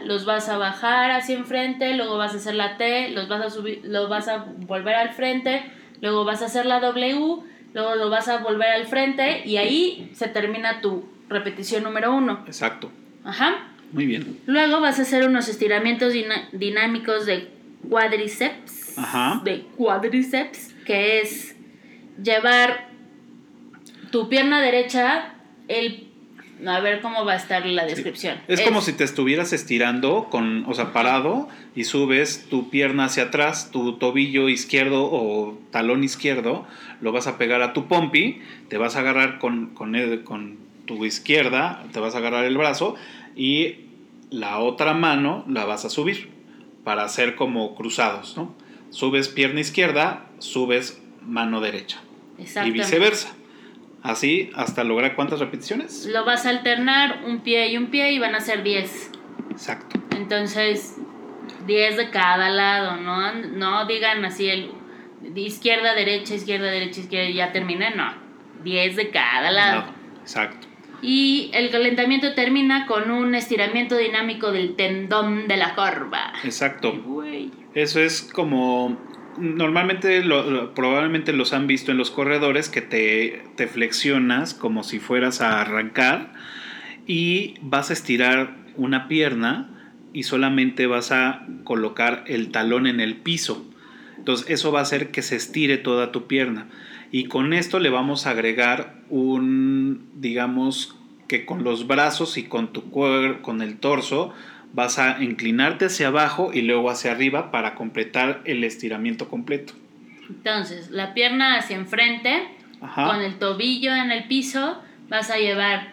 los 0.04 0.24
vas 0.24 0.48
a 0.48 0.58
bajar 0.58 1.10
hacia 1.10 1.36
enfrente, 1.36 1.94
luego 1.94 2.16
vas 2.16 2.34
a 2.34 2.36
hacer 2.36 2.54
la 2.54 2.76
T, 2.76 3.10
los 3.10 3.28
vas 3.28 3.42
a 3.42 3.50
subir, 3.50 3.80
los 3.84 4.08
vas 4.08 4.28
a 4.28 4.46
volver 4.66 4.94
al 4.94 5.10
frente, 5.10 5.62
luego 6.00 6.24
vas 6.24 6.42
a 6.42 6.46
hacer 6.46 6.66
la 6.66 6.80
W, 6.80 7.42
luego 7.74 7.94
lo 7.94 8.10
vas 8.10 8.28
a 8.28 8.38
volver 8.38 8.68
al 8.68 8.86
frente 8.86 9.42
y 9.46 9.56
ahí 9.56 10.10
se 10.14 10.28
termina 10.28 10.80
tu 10.80 11.11
repetición 11.28 11.82
número 11.82 12.14
uno. 12.14 12.44
Exacto. 12.46 12.90
Ajá. 13.24 13.68
Muy 13.92 14.06
bien. 14.06 14.38
Luego 14.46 14.80
vas 14.80 14.98
a 14.98 15.02
hacer 15.02 15.26
unos 15.26 15.48
estiramientos 15.48 16.14
dinámicos 16.52 17.26
de 17.26 17.50
cuádriceps. 17.88 18.98
Ajá. 18.98 19.40
De 19.44 19.62
cuádriceps, 19.76 20.74
que 20.86 21.20
es 21.20 21.54
llevar 22.22 22.88
tu 24.10 24.28
pierna 24.28 24.60
derecha, 24.60 25.34
el 25.68 26.08
a 26.66 26.80
ver 26.80 27.00
cómo 27.00 27.24
va 27.24 27.32
a 27.32 27.36
estar 27.36 27.66
la 27.66 27.84
descripción. 27.84 28.38
Es, 28.46 28.60
como 28.60 28.80
si 28.82 28.92
te 28.92 29.04
estuvieras 29.04 29.52
estirando 29.52 30.28
con, 30.30 30.64
o 30.66 30.74
sea, 30.74 30.92
parado 30.92 31.48
y 31.74 31.84
subes 31.84 32.46
tu 32.48 32.70
pierna 32.70 33.06
hacia 33.06 33.24
atrás, 33.24 33.70
tu 33.70 33.94
tobillo 33.94 34.48
izquierdo 34.48 35.08
o 35.10 35.58
talón 35.70 36.04
izquierdo, 36.04 36.66
lo 37.00 37.12
vas 37.12 37.26
a 37.26 37.38
pegar 37.38 37.62
a 37.62 37.72
tu 37.72 37.88
pompi, 37.88 38.42
te 38.68 38.78
vas 38.78 38.96
a 38.96 39.00
agarrar 39.00 39.38
con, 39.38 39.68
con, 39.74 39.92
con 40.24 40.58
tu 40.86 41.04
izquierda, 41.04 41.84
te 41.92 42.00
vas 42.00 42.14
a 42.14 42.18
agarrar 42.18 42.44
el 42.44 42.56
brazo 42.56 42.94
y 43.36 43.76
la 44.30 44.58
otra 44.58 44.94
mano 44.94 45.44
la 45.48 45.64
vas 45.64 45.84
a 45.84 45.90
subir 45.90 46.30
para 46.84 47.04
hacer 47.04 47.36
como 47.36 47.74
cruzados, 47.74 48.36
¿no? 48.36 48.54
Subes 48.90 49.28
pierna 49.28 49.60
izquierda, 49.60 50.26
subes 50.38 51.00
mano 51.22 51.60
derecha. 51.60 52.02
Y 52.38 52.70
viceversa. 52.70 53.34
Así 54.02 54.50
hasta 54.54 54.82
lograr 54.82 55.14
cuántas 55.14 55.38
repeticiones. 55.38 56.06
Lo 56.06 56.24
vas 56.24 56.44
a 56.44 56.50
alternar 56.50 57.22
un 57.24 57.40
pie 57.40 57.68
y 57.68 57.76
un 57.76 57.86
pie 57.86 58.12
y 58.12 58.18
van 58.18 58.34
a 58.34 58.40
ser 58.40 58.64
10. 58.64 59.10
Exacto. 59.50 60.00
Entonces, 60.16 60.96
10 61.66 61.96
de 61.96 62.10
cada 62.10 62.48
lado, 62.48 62.96
no, 62.96 63.32
no 63.32 63.86
digan 63.86 64.24
así 64.24 64.48
el 64.48 64.72
izquierda, 65.36 65.94
derecha, 65.94 66.34
izquierda, 66.34 66.66
derecha, 66.66 67.00
izquierda 67.00 67.28
y 67.28 67.34
ya 67.34 67.52
terminé, 67.52 67.94
no. 67.94 68.12
10 68.64 68.96
de 68.96 69.10
cada 69.10 69.50
lado. 69.52 69.84
exacto 70.20 70.71
y 71.02 71.50
el 71.52 71.70
calentamiento 71.70 72.34
termina 72.34 72.86
con 72.86 73.10
un 73.10 73.34
estiramiento 73.34 73.96
dinámico 73.96 74.52
del 74.52 74.76
tendón 74.76 75.48
de 75.48 75.56
la 75.56 75.74
corva. 75.74 76.32
Exacto. 76.44 76.94
Eso 77.74 78.00
es 78.00 78.22
como 78.22 78.98
normalmente 79.38 80.22
probablemente 80.74 81.32
los 81.32 81.52
han 81.52 81.66
visto 81.66 81.90
en 81.90 81.98
los 81.98 82.10
corredores 82.10 82.68
que 82.68 82.82
te, 82.82 83.44
te 83.56 83.66
flexionas 83.66 84.54
como 84.54 84.84
si 84.84 85.00
fueras 85.00 85.40
a 85.40 85.60
arrancar 85.60 86.32
y 87.06 87.54
vas 87.62 87.90
a 87.90 87.94
estirar 87.94 88.56
una 88.76 89.08
pierna 89.08 89.68
y 90.12 90.24
solamente 90.24 90.86
vas 90.86 91.12
a 91.12 91.46
colocar 91.64 92.24
el 92.26 92.50
talón 92.50 92.86
en 92.86 93.00
el 93.00 93.16
piso. 93.16 93.66
Entonces 94.18 94.50
eso 94.50 94.70
va 94.70 94.80
a 94.80 94.82
hacer 94.82 95.10
que 95.10 95.22
se 95.22 95.36
estire 95.36 95.78
toda 95.78 96.12
tu 96.12 96.26
pierna. 96.26 96.68
Y 97.12 97.24
con 97.24 97.52
esto 97.52 97.78
le 97.78 97.90
vamos 97.90 98.26
a 98.26 98.30
agregar 98.30 98.94
un, 99.10 100.08
digamos, 100.14 100.96
que 101.28 101.44
con 101.44 101.62
los 101.62 101.86
brazos 101.86 102.38
y 102.38 102.44
con 102.44 102.72
tu 102.72 102.90
cuerpo, 102.90 103.42
con 103.42 103.60
el 103.60 103.78
torso, 103.78 104.32
vas 104.72 104.98
a 104.98 105.22
inclinarte 105.22 105.84
hacia 105.84 106.08
abajo 106.08 106.52
y 106.54 106.62
luego 106.62 106.90
hacia 106.90 107.12
arriba 107.12 107.50
para 107.50 107.74
completar 107.74 108.40
el 108.46 108.64
estiramiento 108.64 109.28
completo. 109.28 109.74
Entonces, 110.28 110.90
la 110.90 111.12
pierna 111.12 111.58
hacia 111.58 111.76
enfrente, 111.76 112.48
con 112.80 113.20
el 113.20 113.38
tobillo 113.38 113.94
en 113.94 114.10
el 114.10 114.24
piso, 114.24 114.80
vas 115.10 115.30
a 115.30 115.36
llevar 115.36 115.88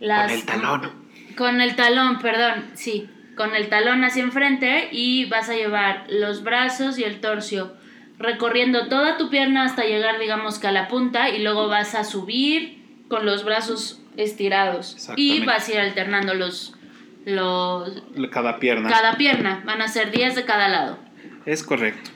las... 0.00 0.30
Con 0.30 0.40
el 0.40 0.46
talón. 0.46 0.90
Con 1.36 1.60
el 1.60 1.76
talón, 1.76 2.18
perdón, 2.18 2.64
sí. 2.72 3.10
Con 3.36 3.54
el 3.54 3.68
talón 3.68 4.04
hacia 4.04 4.22
enfrente 4.22 4.88
y 4.90 5.26
vas 5.26 5.50
a 5.50 5.54
llevar 5.54 6.06
los 6.08 6.42
brazos 6.42 6.98
y 6.98 7.04
el 7.04 7.20
torso 7.20 7.76
recorriendo 8.22 8.88
toda 8.88 9.16
tu 9.16 9.28
pierna 9.28 9.64
hasta 9.64 9.84
llegar, 9.84 10.18
digamos 10.18 10.58
que 10.58 10.68
a 10.68 10.72
la 10.72 10.88
punta 10.88 11.28
y 11.28 11.42
luego 11.42 11.68
vas 11.68 11.94
a 11.94 12.04
subir 12.04 12.82
con 13.08 13.26
los 13.26 13.44
brazos 13.44 14.00
estirados 14.16 14.96
y 15.16 15.44
vas 15.44 15.68
a 15.68 15.72
ir 15.72 15.78
alternando 15.80 16.34
los, 16.34 16.74
los... 17.24 18.02
Cada 18.30 18.58
pierna. 18.58 18.88
Cada 18.88 19.16
pierna, 19.16 19.62
van 19.66 19.82
a 19.82 19.88
ser 19.88 20.10
10 20.10 20.36
de 20.36 20.44
cada 20.44 20.68
lado. 20.68 20.98
Es 21.44 21.62
correcto. 21.62 22.10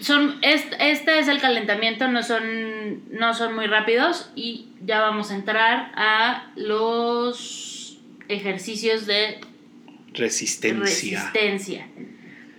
Son, 0.00 0.38
este, 0.42 0.90
este 0.90 1.18
es 1.18 1.28
el 1.28 1.40
calentamiento, 1.40 2.08
no 2.08 2.22
son, 2.22 3.10
no 3.10 3.34
son 3.34 3.54
muy 3.54 3.66
rápidos 3.66 4.30
y 4.36 4.68
ya 4.84 5.00
vamos 5.00 5.30
a 5.30 5.34
entrar 5.34 5.92
a 5.96 6.50
los 6.54 7.98
ejercicios 8.28 9.06
de 9.06 9.40
resistencia. 10.12 10.84
resistencia. 10.84 11.88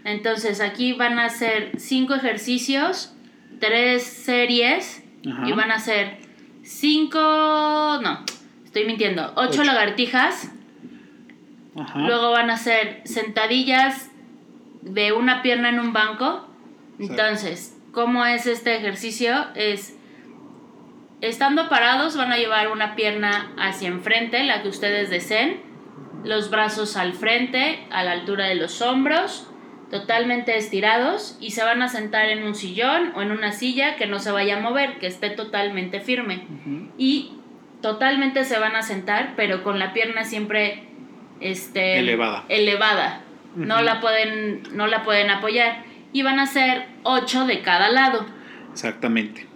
Entonces 0.07 0.61
aquí 0.61 0.93
van 0.93 1.19
a 1.19 1.27
ser 1.27 1.71
cinco 1.77 2.15
ejercicios, 2.15 3.13
tres 3.59 4.03
series 4.03 5.03
y 5.21 5.51
van 5.51 5.69
a 5.69 5.79
ser 5.79 6.19
cinco, 6.63 7.19
no, 7.19 8.23
estoy 8.63 8.85
mintiendo, 8.85 9.33
ocho, 9.35 9.65
lagartijas. 9.65 10.49
Luego 11.95 12.31
van 12.31 12.49
a 12.49 12.55
ser 12.55 13.01
sentadillas 13.03 14.09
de 14.81 15.11
una 15.11 15.41
pierna 15.41 15.67
en 15.67 15.79
un 15.81 15.91
banco. 15.91 16.47
Entonces, 16.99 17.77
¿cómo 17.91 18.25
es 18.25 18.47
este 18.47 18.77
ejercicio? 18.77 19.47
Es 19.55 19.97
estando 21.19 21.67
parados 21.67 22.15
van 22.15 22.31
a 22.31 22.37
llevar 22.37 22.71
una 22.71 22.95
pierna 22.95 23.51
hacia 23.57 23.89
enfrente, 23.89 24.45
la 24.45 24.61
que 24.61 24.69
ustedes 24.69 25.09
deseen, 25.09 25.59
los 26.23 26.49
brazos 26.49 26.95
al 26.95 27.11
frente, 27.11 27.85
a 27.91 28.05
la 28.05 28.13
altura 28.13 28.45
de 28.45 28.55
los 28.55 28.81
hombros 28.81 29.49
totalmente 29.89 30.57
estirados 30.57 31.37
y 31.39 31.51
se 31.51 31.63
van 31.63 31.81
a 31.81 31.87
sentar 31.87 32.29
en 32.29 32.43
un 32.43 32.55
sillón 32.55 33.13
o 33.15 33.21
en 33.21 33.31
una 33.31 33.51
silla 33.51 33.95
que 33.95 34.05
no 34.05 34.19
se 34.19 34.31
vaya 34.31 34.57
a 34.57 34.59
mover, 34.59 34.99
que 34.99 35.07
esté 35.07 35.29
totalmente 35.29 36.01
firme. 36.01 36.45
Y 36.97 37.31
totalmente 37.81 38.43
se 38.43 38.59
van 38.59 38.75
a 38.75 38.81
sentar, 38.81 39.33
pero 39.35 39.63
con 39.63 39.79
la 39.79 39.93
pierna 39.93 40.23
siempre 40.25 40.83
este, 41.39 41.99
elevada. 41.99 42.45
elevada. 42.49 43.21
no, 43.55 43.81
la 43.81 44.01
pueden, 44.01 44.63
no 44.73 44.87
la 44.87 45.03
pueden 45.03 45.29
apoyar. 45.29 45.85
Y 46.11 46.21
van 46.21 46.39
a 46.39 46.47
ser 46.47 46.87
ocho 47.03 47.45
de 47.45 47.61
cada 47.61 47.89
lado. 47.89 48.25
Exactamente. 48.71 49.47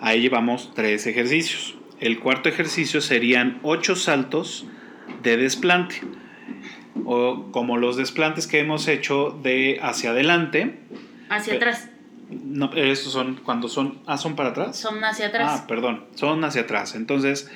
Ahí 0.00 0.20
llevamos 0.20 0.72
tres 0.74 1.06
ejercicios. 1.06 1.74
El 2.00 2.18
cuarto 2.20 2.48
ejercicio 2.48 3.00
serían 3.00 3.58
ocho 3.62 3.96
saltos 3.96 4.66
de 5.22 5.36
desplante. 5.36 6.02
O 7.04 7.50
como 7.52 7.76
los 7.76 7.96
desplantes 7.96 8.46
que 8.46 8.60
hemos 8.60 8.88
hecho 8.88 9.38
de 9.42 9.78
hacia 9.82 10.10
adelante. 10.10 10.78
Hacia 11.28 11.54
atrás. 11.54 11.90
No, 12.30 12.72
estos 12.74 13.12
son 13.12 13.36
cuando 13.44 13.68
son. 13.68 13.98
Ah, 14.06 14.16
son 14.18 14.34
para 14.36 14.50
atrás. 14.50 14.76
Son 14.78 15.02
hacia 15.04 15.28
atrás. 15.28 15.60
Ah, 15.62 15.66
perdón, 15.68 16.04
son 16.14 16.42
hacia 16.44 16.62
atrás. 16.62 16.94
Entonces, 16.94 17.50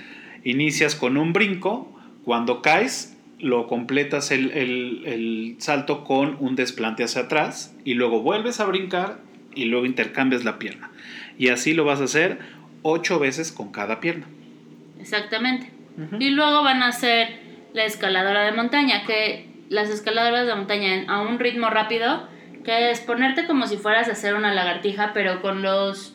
inicias 0.45 0.95
con 0.95 1.17
un 1.17 1.33
brinco, 1.33 1.91
cuando 2.25 2.63
caes, 2.63 3.17
lo 3.39 3.67
completas 3.67 4.31
el, 4.31 4.51
el- 4.53 5.03
el 5.07 5.57
salto 5.59 6.05
con 6.05 6.37
un 6.41 6.55
desplante 6.57 7.03
hacia 7.03 7.23
atrás 7.23 7.75
y 7.85 7.95
luego 7.95 8.21
vuelves 8.21 8.61
a 8.61 8.67
brincar 8.67 9.19
y 9.55 9.65
luego 9.65 9.87
intercambias 9.87 10.45
la 10.45 10.59
pierna. 10.59 10.91
Y 11.39 11.49
así 11.49 11.73
lo 11.73 11.85
vas 11.85 12.01
a 12.01 12.05
hacer 12.05 12.39
ocho 12.83 13.19
veces 13.19 13.51
con 13.51 13.73
cada 13.73 13.99
pierna. 14.01 14.27
Exactamente. 15.01 15.71
Y 16.19 16.31
luego 16.31 16.63
van 16.63 16.83
a 16.83 16.89
hacer 16.89 17.50
la 17.75 17.85
escaladora 17.85 18.45
de 18.45 18.53
montaña, 18.53 19.05
que 19.07 19.49
las 19.69 19.89
escaladoras 19.91 20.47
de 20.47 20.55
montaña 20.55 21.05
a 21.09 21.21
un 21.23 21.39
ritmo 21.39 21.71
rápido, 21.71 22.29
que 22.65 22.91
es 22.91 23.01
ponerte 23.01 23.47
como 23.47 23.67
si 23.67 23.77
fueras 23.77 24.09
a 24.09 24.13
hacer 24.13 24.35
una 24.35 24.53
lagartija, 24.53 25.13
pero 25.15 25.41
con 25.41 25.63
los 25.63 26.15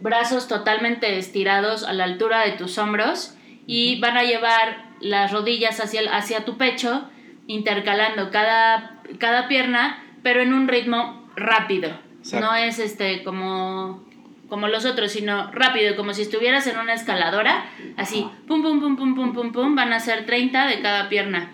brazos 0.00 0.48
totalmente 0.48 1.18
estirados 1.18 1.84
a 1.84 1.92
la 1.92 2.04
altura 2.04 2.40
de 2.44 2.52
tus 2.52 2.78
hombros 2.78 3.36
y 3.66 4.00
van 4.00 4.16
a 4.16 4.22
llevar 4.22 4.90
las 5.00 5.32
rodillas 5.32 5.80
hacia, 5.80 6.00
el- 6.00 6.08
hacia 6.08 6.44
tu 6.44 6.56
pecho, 6.58 7.08
intercalando 7.46 8.30
cada, 8.30 9.00
cada 9.18 9.48
pierna, 9.48 10.02
pero 10.22 10.40
en 10.42 10.52
un 10.52 10.68
ritmo 10.68 11.28
rápido. 11.36 11.90
Exacto. 12.18 12.46
No 12.46 12.54
es 12.54 12.78
este 12.78 13.22
como 13.24 14.04
como 14.50 14.68
los 14.68 14.84
otros, 14.84 15.12
sino 15.12 15.50
rápido, 15.52 15.96
como 15.96 16.12
si 16.12 16.22
estuvieras 16.22 16.66
en 16.66 16.76
una 16.78 16.92
escaladora, 16.92 17.64
así, 17.96 18.26
pum, 18.46 18.62
pum, 18.62 18.80
pum, 18.80 18.96
pum, 18.96 19.14
pum, 19.14 19.32
pum, 19.32 19.52
pum, 19.52 19.74
van 19.74 19.94
a 19.94 20.00
ser 20.00 20.26
30 20.26 20.66
de 20.66 20.82
cada 20.82 21.08
pierna. 21.08 21.52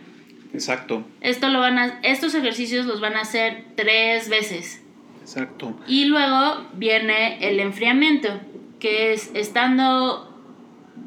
Exacto, 0.52 1.04
Esto 1.20 1.48
lo 1.48 1.60
van 1.60 1.78
a, 1.78 2.00
estos 2.02 2.34
ejercicios 2.34 2.86
los 2.86 3.00
van 3.00 3.14
a 3.14 3.20
hacer 3.20 3.66
tres 3.76 4.28
veces. 4.28 4.82
exacto. 5.20 5.78
Y 5.86 6.06
luego 6.06 6.66
viene 6.72 7.36
el 7.46 7.60
enfriamiento, 7.60 8.40
que 8.80 9.12
es 9.12 9.30
estando 9.34 10.34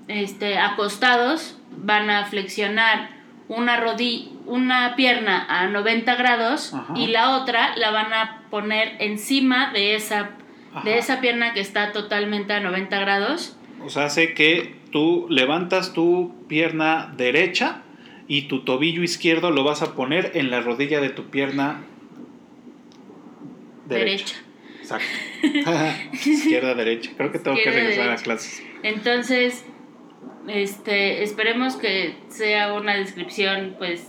este, 0.07 0.57
acostados, 0.59 1.57
van 1.71 2.09
a 2.09 2.25
flexionar 2.25 3.09
una 3.47 3.77
rodilla, 3.77 4.29
una 4.45 4.95
pierna 4.95 5.45
a 5.49 5.67
90 5.67 6.15
grados 6.15 6.73
Ajá. 6.73 6.93
y 6.95 7.07
la 7.07 7.37
otra 7.37 7.75
la 7.77 7.91
van 7.91 8.13
a 8.13 8.43
poner 8.51 8.95
encima 8.99 9.71
de 9.71 9.95
esa, 9.95 10.31
Ajá. 10.73 10.87
de 10.89 10.97
esa 10.97 11.19
pierna 11.21 11.53
que 11.53 11.59
está 11.61 11.91
totalmente 11.91 12.53
a 12.53 12.59
90 12.59 12.99
grados. 12.99 13.57
O 13.83 13.89
sea, 13.89 14.05
hace 14.05 14.33
que 14.33 14.75
tú 14.91 15.25
levantas 15.29 15.93
tu 15.93 16.35
pierna 16.47 17.13
derecha 17.17 17.83
y 18.27 18.43
tu 18.43 18.63
tobillo 18.63 19.01
izquierdo 19.03 19.51
lo 19.51 19.63
vas 19.63 19.81
a 19.81 19.95
poner 19.95 20.31
en 20.35 20.51
la 20.51 20.61
rodilla 20.61 20.99
de 21.01 21.09
tu 21.09 21.29
pierna 21.29 21.81
derecha. 23.87 24.35
Derecha. 24.35 24.35
Exacto. 24.81 25.07
Izquierda, 26.29 26.73
derecha. 26.75 27.11
Creo 27.17 27.31
que 27.31 27.39
tengo 27.39 27.57
que 27.57 27.71
regresar 27.71 28.09
a 28.09 28.15
clases. 28.15 28.63
Entonces, 28.83 29.65
este, 30.47 31.23
esperemos 31.23 31.75
que 31.75 32.15
sea 32.29 32.73
una 32.73 32.95
descripción, 32.95 33.75
pues, 33.77 34.07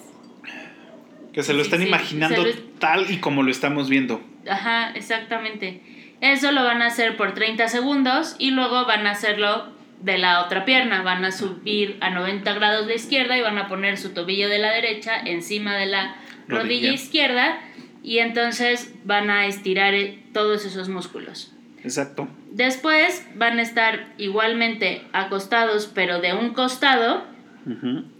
Que 1.33 1.43
se 1.43 1.55
lo 1.55 1.63
estén 1.63 1.81
sí, 1.83 1.87
imaginando 1.89 2.45
lo- 2.45 2.53
tal 2.79 3.11
y 3.11 3.19
como 3.19 3.43
lo 3.43 3.51
estamos 3.51 3.89
viendo. 3.89 4.21
Ajá, 4.49 4.91
exactamente. 4.93 5.83
Eso 6.21 6.53
lo 6.53 6.65
van 6.65 6.83
a 6.83 6.87
hacer 6.87 7.17
por 7.17 7.35
30 7.35 7.69
segundos 7.69 8.37
y 8.39 8.51
luego 8.51 8.85
van 8.85 9.07
a 9.07 9.13
hacerlo 9.13 9.73
de 10.01 10.19
la 10.19 10.45
otra 10.45 10.65
pierna. 10.65 11.03
Van 11.03 11.25
a 11.25 11.33
subir 11.33 11.97
a 12.01 12.11
90 12.11 12.53
grados 12.55 12.87
la 12.87 12.95
izquierda 12.95 13.37
y 13.37 13.43
van 13.43 13.59
a 13.59 13.69
poner 13.69 13.97
su 13.97 14.11
tobillo 14.11 14.49
de 14.49 14.59
la 14.59 14.73
derecha 14.73 15.19
encima 15.19 15.77
de 15.77 15.87
la 15.87 16.17
rodilla, 16.49 16.63
Rodilla. 16.63 16.93
izquierda 16.93 17.59
y 18.03 18.19
entonces 18.19 18.95
van 19.05 19.31
a 19.31 19.47
estirar 19.47 19.95
eh, 19.95 20.23
todos 20.33 20.65
esos 20.65 20.89
músculos. 20.89 21.53
Exacto. 21.83 22.29
Después 22.51 23.27
van 23.35 23.59
a 23.59 23.63
estar 23.63 24.13
igualmente 24.19 25.03
acostados 25.13 25.91
pero 25.95 26.21
de 26.21 26.35
un 26.35 26.53
costado 26.53 27.25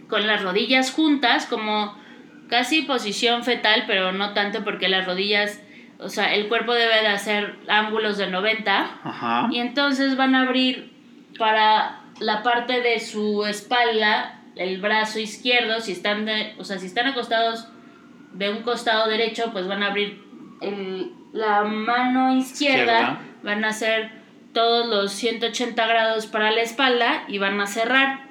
con 0.07 0.27
las 0.27 0.43
rodillas 0.43 0.91
juntas, 0.91 1.45
como 1.47 1.97
casi 2.47 2.83
posición 2.83 3.43
fetal, 3.43 3.85
pero 3.87 4.11
no 4.11 4.33
tanto 4.33 4.63
porque 4.63 4.87
las 4.87 5.05
rodillas, 5.05 5.61
o 6.01 6.09
sea, 6.09 6.33
el 6.33 6.47
cuerpo 6.49 6.73
debe 6.73 7.01
de 7.01 7.07
hacer 7.07 7.55
ángulos 7.67 8.17
de 8.17 8.27
90 8.27 8.99
Ajá. 9.03 9.47
y 9.51 9.59
entonces 9.59 10.17
van 10.17 10.35
a 10.35 10.41
abrir 10.41 10.91
para 11.37 12.01
la 12.19 12.43
parte 12.43 12.81
de 12.81 12.99
su 12.99 13.45
espalda 13.45 14.39
el 14.55 14.81
brazo 14.81 15.19
izquierdo, 15.19 15.79
si 15.79 15.93
están 15.93 16.25
de, 16.25 16.53
o 16.57 16.63
sea, 16.63 16.77
si 16.79 16.85
están 16.87 17.07
acostados 17.07 17.67
de 18.33 18.49
un 18.49 18.63
costado 18.63 19.09
derecho, 19.09 19.51
pues 19.53 19.67
van 19.67 19.81
a 19.83 19.87
abrir 19.87 20.21
el- 20.61 21.11
la 21.33 21.63
mano 21.63 22.35
izquierda, 22.35 22.81
Izquierda. 22.99 23.19
van 23.43 23.63
a 23.63 23.69
hacer 23.69 24.11
todos 24.53 24.87
los 24.87 25.13
180 25.13 25.87
grados 25.87 26.27
para 26.27 26.51
la 26.51 26.61
espalda 26.61 27.23
y 27.29 27.37
van 27.37 27.59
a 27.61 27.67
cerrar. 27.67 28.25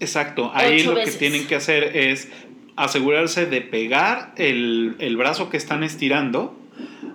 Exacto. 0.00 0.50
Ahí 0.54 0.82
lo 0.82 0.94
veces. 0.94 1.14
que 1.14 1.18
tienen 1.18 1.46
que 1.46 1.56
hacer 1.56 1.96
es 1.96 2.30
asegurarse 2.76 3.46
de 3.46 3.60
pegar 3.62 4.32
el, 4.36 4.96
el 4.98 5.16
brazo 5.16 5.48
que 5.50 5.56
están 5.56 5.82
estirando, 5.82 6.54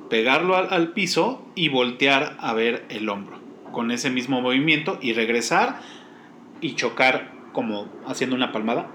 pegarlo 0.10 0.56
al, 0.56 0.68
al 0.72 0.90
piso 0.90 1.48
y 1.56 1.70
voltear 1.70 2.36
a 2.40 2.54
ver 2.54 2.86
el 2.90 3.08
hombro 3.10 3.40
con 3.72 3.92
ese 3.92 4.10
mismo 4.10 4.42
movimiento 4.42 4.98
y 5.02 5.14
regresar 5.14 5.80
y 6.60 6.76
chocar 6.76 7.32
como 7.54 7.88
haciendo 8.06 8.36
una 8.36 8.52
palmada 8.52 8.88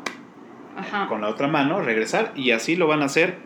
Ajá. 0.76 1.07
con 1.09 1.22
la 1.22 1.29
otra 1.29 1.48
mano, 1.48 1.81
regresar 1.81 2.33
y 2.37 2.50
así 2.50 2.76
lo 2.76 2.87
van 2.87 3.02
a 3.02 3.07
hacer 3.07 3.38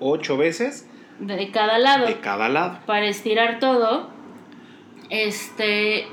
ocho 0.00 0.36
veces 0.36 0.88
de 1.18 1.50
cada 1.50 1.78
lado 1.78 2.06
de 2.06 2.20
cada 2.20 2.48
lado. 2.48 2.78
para 2.86 3.06
estirar 3.06 3.58
todo 3.58 4.10
este 5.10 6.06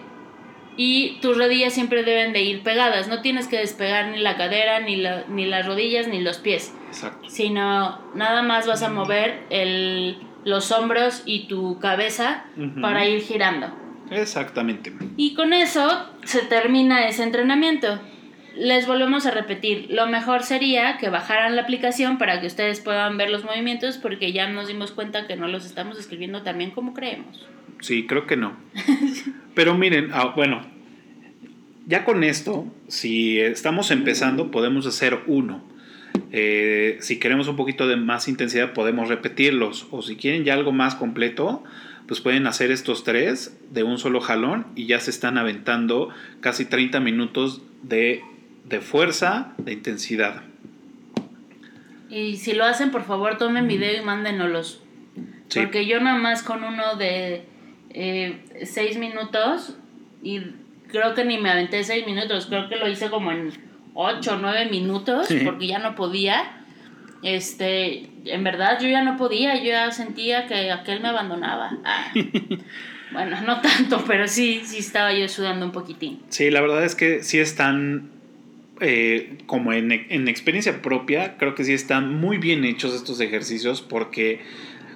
y 0.77 1.17
tus 1.21 1.37
rodillas 1.37 1.73
siempre 1.73 2.03
deben 2.03 2.33
de 2.33 2.41
ir 2.41 2.61
pegadas 2.63 3.07
no 3.07 3.21
tienes 3.21 3.47
que 3.47 3.57
despegar 3.57 4.07
ni 4.09 4.19
la 4.19 4.35
cadera 4.37 4.79
ni, 4.81 4.95
la- 4.97 5.23
ni 5.29 5.45
las 5.45 5.65
rodillas 5.65 6.07
ni 6.07 6.21
los 6.21 6.37
pies 6.39 6.73
Exacto. 6.87 7.29
sino 7.29 7.99
nada 8.15 8.41
más 8.41 8.67
vas 8.67 8.83
a 8.83 8.89
mover 8.89 9.43
el, 9.49 10.17
los 10.43 10.71
hombros 10.71 11.23
y 11.25 11.47
tu 11.47 11.79
cabeza 11.79 12.45
para 12.81 13.05
ir 13.07 13.21
girando 13.21 13.67
Exactamente. 14.11 14.93
y 15.17 15.33
con 15.33 15.53
eso 15.53 16.05
se 16.23 16.41
termina 16.43 17.07
ese 17.07 17.23
entrenamiento. 17.23 17.99
Les 18.57 18.87
volvemos 18.87 19.25
a 19.25 19.31
repetir, 19.31 19.87
lo 19.89 20.07
mejor 20.07 20.43
sería 20.43 20.97
que 20.97 21.09
bajaran 21.09 21.55
la 21.55 21.63
aplicación 21.63 22.17
para 22.17 22.39
que 22.39 22.47
ustedes 22.47 22.79
puedan 22.79 23.17
ver 23.17 23.29
los 23.29 23.43
movimientos 23.43 23.97
porque 23.97 24.31
ya 24.31 24.49
nos 24.49 24.67
dimos 24.67 24.91
cuenta 24.91 25.27
que 25.27 25.35
no 25.35 25.47
los 25.47 25.65
estamos 25.65 25.99
escribiendo 25.99 26.41
tan 26.41 26.57
bien 26.57 26.71
como 26.71 26.93
creemos. 26.93 27.45
Sí, 27.81 28.07
creo 28.07 28.25
que 28.25 28.37
no. 28.37 28.55
Pero 29.55 29.75
miren, 29.75 30.09
ah, 30.13 30.33
bueno, 30.35 30.65
ya 31.85 32.05
con 32.05 32.23
esto, 32.23 32.65
si 32.87 33.39
estamos 33.39 33.91
empezando, 33.91 34.51
podemos 34.51 34.85
hacer 34.85 35.19
uno. 35.27 35.63
Eh, 36.31 36.97
si 37.01 37.19
queremos 37.19 37.47
un 37.47 37.55
poquito 37.55 37.87
de 37.87 37.97
más 37.97 38.27
intensidad, 38.27 38.73
podemos 38.73 39.09
repetirlos. 39.09 39.87
O 39.91 40.01
si 40.01 40.15
quieren 40.15 40.45
ya 40.45 40.53
algo 40.53 40.71
más 40.71 40.95
completo, 40.95 41.63
pues 42.07 42.21
pueden 42.21 42.47
hacer 42.47 42.71
estos 42.71 43.03
tres 43.03 43.57
de 43.71 43.83
un 43.83 43.97
solo 43.97 44.21
jalón 44.21 44.67
y 44.75 44.85
ya 44.85 44.99
se 44.99 45.11
están 45.11 45.37
aventando 45.37 46.09
casi 46.39 46.65
30 46.65 46.99
minutos 46.99 47.61
de, 47.83 48.23
de 48.67 48.81
fuerza, 48.81 49.53
de 49.57 49.73
intensidad. 49.73 50.43
Y 52.09 52.37
si 52.37 52.53
lo 52.53 52.65
hacen, 52.65 52.91
por 52.91 53.03
favor, 53.03 53.37
tomen 53.37 53.67
video 53.67 54.01
y 54.01 54.05
mándenoslos. 54.05 54.81
Sí. 55.47 55.59
Porque 55.61 55.85
yo 55.85 55.99
nada 55.99 56.17
más 56.17 56.43
con 56.43 56.63
uno 56.63 56.95
de 56.95 57.45
eh, 57.91 58.39
seis 58.65 58.97
minutos 58.97 59.77
y 60.23 60.41
creo 60.89 61.13
que 61.13 61.25
ni 61.25 61.37
me 61.37 61.49
aventé 61.51 61.83
seis 61.83 62.05
minutos, 62.05 62.47
creo 62.47 62.67
que 62.69 62.77
lo 62.77 62.87
hice 62.87 63.09
como 63.09 63.31
en 63.31 63.51
ocho 63.93 64.33
o 64.33 64.37
nueve 64.37 64.67
minutos 64.69 65.27
Sí. 65.27 65.41
porque 65.43 65.67
ya 65.67 65.79
no 65.79 65.95
podía. 65.95 66.61
Este, 67.23 68.09
en 68.25 68.43
verdad 68.43 68.79
yo 68.79 68.87
ya 68.87 69.03
no 69.03 69.17
podía, 69.17 69.55
yo 69.57 69.65
ya 69.65 69.91
sentía 69.91 70.45
que 70.47 70.71
aquel 70.71 70.99
me 71.01 71.07
abandonaba. 71.09 71.77
Ah. 71.83 72.11
bueno, 73.11 73.41
no 73.41 73.61
tanto, 73.61 74.03
pero 74.05 74.27
sí, 74.27 74.61
sí 74.63 74.77
estaba 74.79 75.13
yo 75.13 75.27
sudando 75.27 75.65
un 75.65 75.71
poquitín. 75.71 76.21
Sí, 76.29 76.51
la 76.51 76.61
verdad 76.61 76.83
es 76.83 76.93
que 76.95 77.23
sí 77.23 77.39
están, 77.39 78.09
eh, 78.81 79.37
como 79.45 79.73
en, 79.73 79.91
en 79.91 80.27
experiencia 80.27 80.81
propia, 80.81 81.37
creo 81.37 81.55
que 81.55 81.63
sí 81.63 81.73
están 81.73 82.13
muy 82.15 82.37
bien 82.37 82.65
hechos 82.65 82.93
estos 82.93 83.19
ejercicios 83.19 83.81
porque 83.81 84.41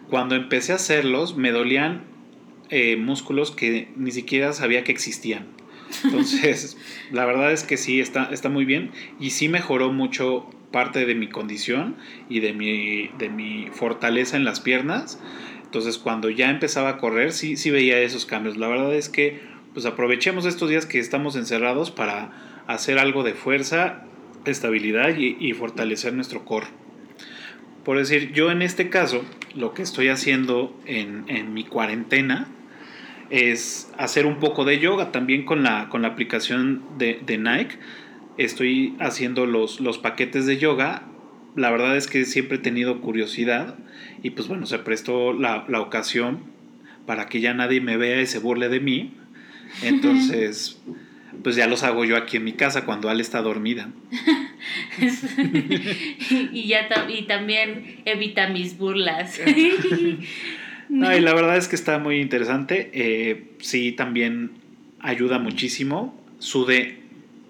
cuando 0.10 0.36
empecé 0.36 0.74
a 0.74 0.76
hacerlos 0.76 1.38
me 1.38 1.52
dolían 1.52 2.04
eh, 2.70 2.98
músculos 2.98 3.52
que 3.52 3.88
ni 3.96 4.12
siquiera 4.12 4.54
sabía 4.54 4.84
que 4.84 4.92
existían. 4.92 5.48
Entonces, 6.04 6.78
la 7.12 7.26
verdad 7.26 7.52
es 7.52 7.64
que 7.64 7.78
sí, 7.78 8.00
está, 8.00 8.30
está 8.32 8.50
muy 8.50 8.66
bien 8.66 8.92
y 9.20 9.32
sí 9.32 9.50
mejoró 9.50 9.92
mucho 9.92 10.50
parte 10.72 11.06
de 11.06 11.16
mi 11.16 11.30
condición 11.30 11.96
y 12.30 12.42
de 12.42 12.54
mi, 12.54 13.08
de 13.18 13.30
mi 13.30 13.70
fortaleza 13.72 14.38
en 14.38 14.44
las 14.44 14.60
piernas. 14.60 15.20
Entonces, 15.64 15.98
cuando 15.98 16.30
ya 16.30 16.50
empezaba 16.50 16.90
a 16.90 16.98
correr, 16.98 17.32
sí, 17.32 17.56
sí 17.58 17.72
veía 17.72 18.00
esos 18.00 18.26
cambios. 18.26 18.58
La 18.58 18.68
verdad 18.68 18.94
es 18.94 19.10
que, 19.10 19.40
pues 19.74 19.86
aprovechemos 19.86 20.46
estos 20.46 20.70
días 20.70 20.86
que 20.86 21.00
estamos 21.00 21.36
encerrados 21.36 21.92
para 21.92 22.59
hacer 22.70 23.00
algo 23.00 23.24
de 23.24 23.34
fuerza 23.34 24.04
estabilidad 24.46 25.18
y, 25.18 25.54
fortalecer 25.54 26.14
nuestro 26.14 26.46
core. 26.46 26.68
Por 27.84 27.98
decir, 27.98 28.32
yo 28.32 28.52
en 28.52 28.62
este 28.62 28.90
caso, 28.90 29.26
lo 29.56 29.74
que 29.74 29.82
estoy 29.82 30.10
haciendo 30.10 30.80
en, 30.86 31.26
en 31.28 31.52
mi 31.56 31.64
cuarentena 31.64 32.48
es 33.32 33.92
hacer 33.98 34.28
un 34.28 34.38
poco 34.40 34.66
de 34.66 34.78
yoga 34.78 35.12
también 35.12 35.46
con 35.46 35.64
la, 35.64 35.90
con 35.90 36.04
la 36.04 36.10
aplicación 36.10 36.84
de, 37.00 37.20
de 37.26 37.40
Nike. 37.40 37.78
Estoy 38.38 38.96
haciendo 39.00 39.48
los, 39.48 39.80
los 39.80 39.98
paquetes 39.98 40.46
de 40.46 40.58
yoga. 40.58 41.08
La 41.56 41.72
verdad 41.72 41.98
es 41.98 42.06
que 42.06 42.24
siempre 42.24 42.58
he 42.58 42.62
tenido 42.62 43.02
curiosidad 43.02 43.80
y 44.22 44.30
pues 44.30 44.48
bueno, 44.48 44.68
se 44.68 44.78
prestó 44.78 45.34
la, 45.34 45.66
la 45.68 45.82
ocasión 45.82 46.44
para 47.08 47.26
que 47.30 47.42
ya 47.42 47.56
nadie 47.56 47.82
me 47.82 47.98
vea 47.98 48.22
y 48.22 48.28
se 48.28 48.38
burle 48.38 48.70
de 48.70 48.80
mí. 48.80 49.16
Entonces, 49.82 50.80
pues 51.44 51.56
ya 51.56 51.68
los 51.68 51.84
hago 51.84 52.06
yo 52.06 52.18
aquí 52.18 52.38
en 52.38 52.44
mi 52.44 52.54
casa 52.54 52.86
cuando 52.86 53.10
Ale 53.10 53.22
está 53.22 53.42
dormida. 53.42 53.90
y, 56.52 56.68
ya 56.68 56.90
y 57.08 57.24
también 57.24 58.02
evita 58.06 58.50
mis 58.50 58.78
burlas. 58.78 59.40
no, 60.90 61.16
y 61.16 61.22
la 61.22 61.34
verdad 61.34 61.58
es 61.58 61.68
que 61.68 61.76
está 61.76 62.00
muy 62.00 62.20
interesante. 62.20 62.90
Eh, 62.94 63.52
sí, 63.60 63.92
también 63.92 64.52
ayuda 65.00 65.40
muchísimo. 65.40 66.20
Sude 66.40 67.00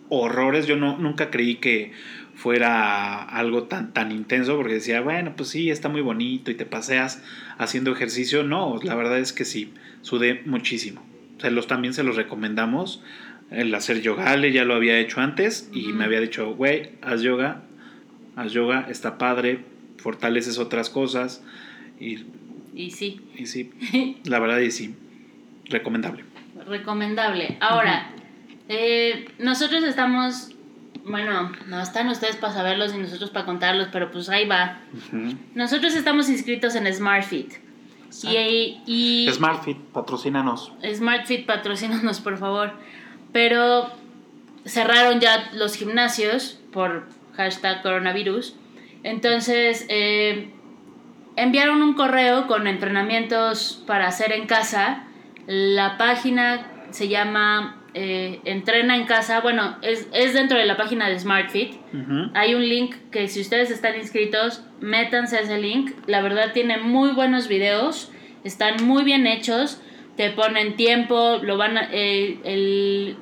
horrores. 0.10 0.68
Yo 0.68 0.76
no, 0.76 0.98
nunca 0.98 1.30
creí 1.30 1.56
que 1.56 1.92
fuera 2.36 3.22
algo 3.22 3.64
tan, 3.64 3.94
tan 3.94 4.12
intenso 4.12 4.56
porque 4.56 4.76
decía, 4.76 5.02
bueno, 5.02 5.34
pues 5.36 5.50
sí, 5.50 5.70
está 5.70 5.90
muy 5.90 6.02
bonito 6.02 6.52
y 6.52 6.56
te 6.56 6.66
paseas 6.66 7.22
haciendo 7.58 7.92
ejercicio. 7.92 8.44
No, 8.44 8.80
la 8.82 8.96
verdad 8.96 9.20
es 9.20 9.34
que 9.34 9.46
sí, 9.46 9.74
sudé 10.02 10.42
muchísimo. 10.46 11.06
Se 11.40 11.52
los, 11.52 11.68
también 11.68 11.94
se 11.94 12.04
los 12.04 12.16
recomendamos. 12.16 13.04
El 13.52 13.74
hacer 13.74 14.02
yoga, 14.02 14.32
Ale 14.32 14.52
ya 14.52 14.64
lo 14.64 14.76
había 14.76 15.00
hecho 15.00 15.22
antes 15.22 15.70
y 15.74 15.92
me 15.94 16.06
había 16.06 16.20
dicho, 16.20 16.54
güey, 16.56 16.92
haz 17.02 17.22
yoga, 17.22 17.64
haz 18.36 18.52
yoga, 18.52 18.86
está 18.90 19.18
padre, 19.18 19.66
fortaleces 19.98 20.60
otras 20.60 20.90
cosas. 20.90 21.44
Y, 22.00 22.26
y 22.76 22.92
sí. 22.92 23.22
Y 23.36 23.48
sí, 23.48 23.72
la 24.26 24.40
verdad 24.40 24.60
y 24.60 24.72
sí, 24.72 24.96
recomendable. 25.66 26.26
Recomendable. 26.68 27.58
Ahora, 27.60 28.12
eh, 28.68 29.30
nosotros 29.40 29.84
estamos 29.84 30.54
bueno, 31.10 31.52
no 31.68 31.82
están 31.82 32.08
ustedes 32.10 32.36
para 32.36 32.54
saberlos 32.54 32.94
y 32.94 32.98
nosotros 32.98 33.32
para 33.32 33.46
contarlos, 33.46 33.88
pero 33.92 34.12
pues 34.12 34.30
ahí 34.30 34.48
va. 34.48 34.80
Nosotros 35.56 35.96
estamos 35.96 36.30
inscritos 36.30 36.76
en 36.76 36.92
SmartFit. 36.94 37.54
Y, 38.24 38.82
y, 38.86 39.30
SmartFit, 39.32 39.78
patrocínanos. 39.78 40.72
SmartFit, 40.96 41.46
patrocínanos, 41.46 42.20
por 42.20 42.38
favor. 42.38 42.74
Pero 43.32 43.90
cerraron 44.66 45.20
ya 45.20 45.50
los 45.54 45.76
gimnasios 45.76 46.60
por 46.72 47.08
hashtag 47.36 47.82
coronavirus. 47.82 48.56
Entonces, 49.04 49.86
eh, 49.90 50.50
enviaron 51.36 51.82
un 51.82 51.94
correo 51.94 52.48
con 52.48 52.68
entrenamientos 52.68 53.84
para 53.88 54.08
hacer 54.08 54.32
en 54.34 54.46
casa. 54.46 55.04
La 55.48 55.98
página 55.98 56.68
se 56.92 57.08
llama 57.08 57.80
eh, 57.94 58.40
entrena 58.46 58.96
en 58.96 59.06
casa, 59.06 59.42
bueno, 59.42 59.78
es, 59.82 60.12
dentro 60.34 60.58
de 60.58 60.66
la 60.66 60.78
página 60.78 61.10
de 61.10 61.20
SmartFit. 61.20 61.76
Hay 62.36 62.54
un 62.54 62.68
link 62.68 62.96
que 63.12 63.28
si 63.28 63.42
ustedes 63.42 63.72
están 63.72 63.96
inscritos, 63.96 64.64
métanse 64.80 65.38
a 65.38 65.42
ese 65.42 65.60
link. 65.60 65.92
La 66.06 66.22
verdad 66.22 66.52
tiene 66.54 66.78
muy 66.78 67.12
buenos 67.12 67.48
videos, 67.48 68.12
están 68.44 68.86
muy 68.86 69.04
bien 69.04 69.26
hechos, 69.26 69.82
te 70.20 70.32
ponen 70.32 70.76
tiempo, 70.76 71.40
lo 71.42 71.56
van 71.56 71.78
eh, 71.94 73.16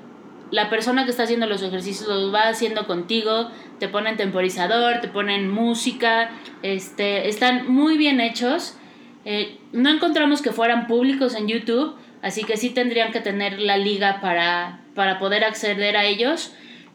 la 0.50 0.68
persona 0.72 1.06
que 1.06 1.12
está 1.12 1.22
haciendo 1.22 1.46
los 1.46 1.62
ejercicios 1.62 2.10
los 2.10 2.34
va 2.34 2.50
haciendo 2.50 2.88
contigo, 2.88 3.52
te 3.80 3.88
ponen 3.88 4.18
temporizador, 4.18 5.00
te 5.00 5.08
ponen 5.08 5.48
música, 5.48 6.32
este, 6.64 7.30
están 7.30 7.72
muy 7.72 8.00
bien 8.00 8.20
hechos. 8.20 8.80
Eh, 9.26 9.60
no 9.74 9.92
encontramos 9.92 10.42
que 10.42 10.52
fueran 10.52 10.88
públicos 10.88 11.36
en 11.36 11.48
YouTube, 11.48 11.96
Así 12.24 12.44
que 12.44 12.58
sí 12.58 12.72
tendrían 12.72 13.12
que 13.12 13.22
tener 13.22 13.60
la 13.60 13.78
liga 13.78 14.20
para, 14.22 14.82
para 14.96 15.20
poder 15.20 15.44
acceder 15.44 15.96
a 15.98 16.06
ellos. 16.06 16.52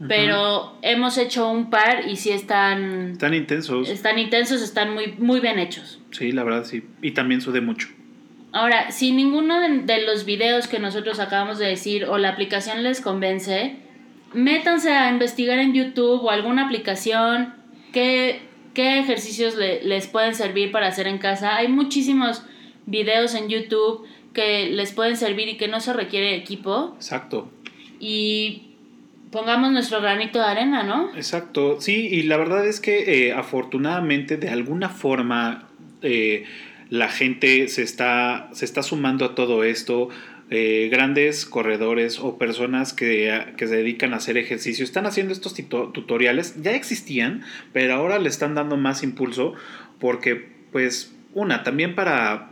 Pero 0.09 0.77
hemos 0.83 1.17
hecho 1.17 1.49
un 1.49 1.71
par 1.71 2.09
y 2.09 2.17
sí 2.17 2.31
están... 2.31 3.13
Están 3.13 3.35
intensos. 3.35 3.89
Están 3.89 4.19
intensos, 4.19 4.61
están 4.61 4.93
muy, 4.93 5.15
muy 5.19 5.39
bien 5.39 5.61
hechos. 5.61 6.01
Sí, 6.11 6.33
la 6.33 6.43
verdad 6.43 6.65
sí. 6.65 6.83
Y 7.03 7.13
también 7.13 7.41
sude 7.41 7.61
mucho. 7.61 7.87
Ahora, 8.53 8.91
si 8.91 9.13
ninguno 9.13 9.61
de, 9.61 10.03
los 10.03 10.25
videos 10.25 10.69
que 10.69 10.79
nosotros 10.79 11.21
acabamos 11.21 11.59
de 11.59 11.67
decir 11.67 12.05
o 12.05 12.19
la 12.19 12.29
aplicación 12.29 12.83
les 12.83 13.01
convence, 13.01 13.77
métanse 14.35 14.91
a 14.91 15.11
investigar 15.11 15.59
en 15.59 15.73
YouTube 15.73 16.23
o 16.23 16.31
alguna 16.31 16.67
aplicación 16.67 17.55
qué, 17.93 18.43
qué 18.75 18.99
ejercicios 18.99 19.57
les 19.57 20.07
pueden 20.07 20.35
servir 20.35 20.71
para 20.71 20.89
hacer 20.89 21.07
en 21.07 21.19
casa. 21.19 21.57
Hay 21.57 21.69
muchísimos 21.69 22.43
videos 22.85 23.35
en 23.35 23.49
YouTube 23.49 24.07
que 24.35 24.67
les 24.71 24.93
pueden 24.93 25.17
servir 25.17 25.49
y 25.49 25.57
que 25.57 25.69
no 25.69 25.81
se 25.81 25.95
requiere 25.95 26.35
equipo. 26.35 26.93
Exacto. 26.97 27.51
Y 28.01 28.73
pongamos 29.31 29.73
nuestro 29.73 30.01
granito 30.01 30.39
de 30.39 30.45
arena, 30.45 30.83
¿no? 30.83 31.15
Exacto, 31.17 31.81
sí, 31.81 32.09
y 32.09 32.25
la 32.25 32.37
verdad 32.37 32.67
es 32.67 32.81
que 32.81 33.29
eh, 33.29 33.33
afortunadamente 33.33 34.37
de 34.37 34.51
alguna 34.51 34.91
forma 34.91 35.69
eh, 36.03 36.45
la 36.93 37.09
gente 37.09 37.69
se 37.69 37.83
está, 37.83 38.51
se 38.53 38.67
está 38.67 38.83
sumando 38.83 39.25
a 39.25 39.35
todo 39.35 39.65
esto. 39.65 40.11
Eh, 40.51 40.91
grandes 40.93 41.47
corredores 41.47 42.19
o 42.19 42.37
personas 42.37 42.93
que, 42.93 43.55
que, 43.57 43.67
se 43.67 43.77
dedican 43.77 44.13
a 44.13 44.19
hacer 44.19 44.37
ejercicio 44.37 44.85
están 44.85 45.07
haciendo 45.07 45.33
estos 45.33 45.55
tutoriales, 45.55 46.61
ya 46.61 46.73
existían, 46.73 47.45
pero 47.73 47.95
ahora 47.95 48.19
le 48.19 48.29
están 48.29 48.55
dando 48.55 48.77
más 48.77 49.03
impulso 49.03 49.55
porque 49.99 50.51
pues 50.71 51.15
una, 51.33 51.63
también 51.63 51.95
para 51.95 52.51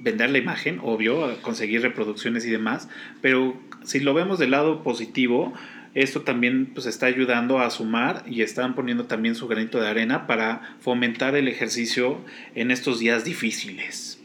vender 0.00 0.30
la 0.30 0.38
imagen, 0.38 0.80
obvio, 0.82 1.40
conseguir 1.42 1.82
reproducciones 1.82 2.44
y 2.44 2.50
demás, 2.50 2.88
pero 3.20 3.56
si 3.84 4.00
lo 4.00 4.12
vemos 4.12 4.40
del 4.40 4.50
lado 4.50 4.82
positivo, 4.82 5.54
esto 5.94 6.22
también 6.22 6.66
pues 6.72 6.86
está 6.86 7.06
ayudando 7.06 7.58
a 7.58 7.70
sumar 7.70 8.24
y 8.26 8.42
están 8.42 8.74
poniendo 8.74 9.04
también 9.04 9.34
su 9.34 9.46
granito 9.48 9.80
de 9.80 9.88
arena 9.88 10.26
para 10.26 10.76
fomentar 10.80 11.34
el 11.36 11.48
ejercicio 11.48 12.18
en 12.54 12.70
estos 12.70 12.98
días 12.98 13.24
difíciles. 13.24 14.18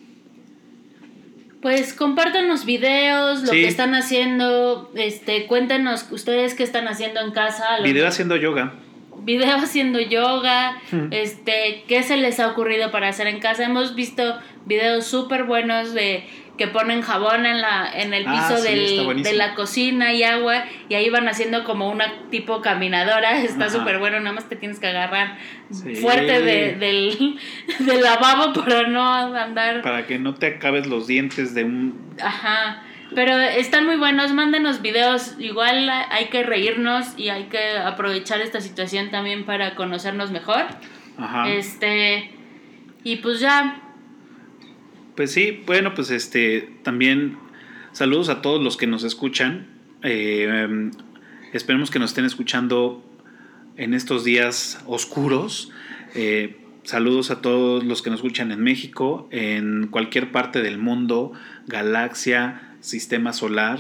Pues 1.62 1.94
compártanos 1.94 2.66
videos, 2.66 3.44
lo 3.44 3.52
que 3.52 3.68
están 3.68 3.96
haciendo, 3.96 4.92
este, 4.96 5.48
cuéntenos 5.48 6.08
ustedes 6.12 6.54
qué 6.54 6.64
están 6.64 6.88
haciendo 6.88 7.20
en 7.20 7.32
casa. 7.32 7.66
Video 7.84 8.08
haciendo 8.08 8.36
yoga 8.36 8.74
video 9.28 9.56
haciendo 9.58 10.00
yoga, 10.00 10.82
este, 11.12 11.84
qué 11.88 12.02
se 12.02 12.18
les 12.18 12.40
ha 12.40 12.48
ocurrido 12.48 12.90
para 12.90 13.10
hacer 13.10 13.28
en 13.28 13.40
casa. 13.40 13.66
Hemos 13.66 13.94
visto 13.94 14.40
videos 14.66 15.06
súper 15.06 15.44
buenos 15.44 15.94
de 15.94 16.24
que 16.58 16.68
ponen 16.68 17.02
jabón 17.02 17.46
en 17.46 17.62
la 17.62 17.90
en 17.94 18.14
el 18.14 18.26
ah, 18.28 18.48
piso 18.50 18.62
de 18.62 19.34
la 19.34 19.56
cocina 19.56 20.14
y 20.14 20.24
agua 20.24 20.64
y 20.90 20.96
ahí 20.96 21.10
van 21.10 21.28
haciendo 21.28 21.64
como 21.64 21.90
una 21.90 22.30
tipo 22.30 22.62
caminadora 22.62 23.42
está 23.44 23.70
súper 23.70 24.00
bueno 24.00 24.20
nada 24.20 24.34
más 24.34 24.50
te 24.50 24.56
tienes 24.56 24.80
que 24.80 24.88
agarrar 24.88 25.38
fuerte 26.02 26.42
del, 26.42 27.40
del 27.80 28.02
lavabo 28.02 28.54
para 28.54 28.88
no 28.88 29.14
andar 29.14 29.82
para 29.82 30.06
que 30.06 30.20
no 30.20 30.34
te 30.34 30.48
acabes 30.48 30.88
los 30.88 31.08
dientes 31.08 31.54
de 31.54 31.64
un 31.64 32.16
ajá 32.22 32.84
pero 33.16 33.38
están 33.40 33.86
muy 33.86 33.96
buenos, 33.96 34.34
mándenos 34.34 34.82
videos. 34.82 35.36
Igual 35.40 35.90
hay 35.90 36.26
que 36.26 36.44
reírnos 36.44 37.18
y 37.18 37.30
hay 37.30 37.46
que 37.46 37.78
aprovechar 37.78 38.42
esta 38.42 38.62
situación 38.62 39.12
también 39.12 39.46
para 39.46 39.76
conocernos 39.76 40.32
mejor. 40.32 40.66
Ajá. 41.18 41.50
Este. 41.50 42.32
Y 43.04 43.18
pues 43.18 43.40
ya. 43.40 43.82
Pues 45.18 45.32
sí, 45.32 45.64
bueno, 45.66 45.96
pues 45.96 46.12
este. 46.12 46.70
También 46.84 47.40
saludos 47.92 48.30
a 48.30 48.44
todos 48.44 48.64
los 48.64 48.78
que 48.78 48.86
nos 48.86 49.04
escuchan. 49.04 49.66
Eh, 50.04 50.92
esperemos 51.54 51.90
que 51.90 51.98
nos 51.98 52.12
estén 52.12 52.26
escuchando 52.26 53.04
en 53.78 53.96
estos 53.96 54.24
días 54.24 54.80
oscuros. 54.86 55.72
Eh, 56.14 56.58
saludos 56.84 57.32
a 57.32 57.42
todos 57.42 57.84
los 57.84 58.04
que 58.04 58.12
nos 58.12 58.20
escuchan 58.20 58.52
en 58.52 58.62
México, 58.62 59.28
en 59.32 59.88
cualquier 59.88 60.32
parte 60.32 60.62
del 60.62 60.78
mundo, 60.78 61.34
galaxia 61.66 62.62
sistema 62.82 63.34
solar, 63.34 63.80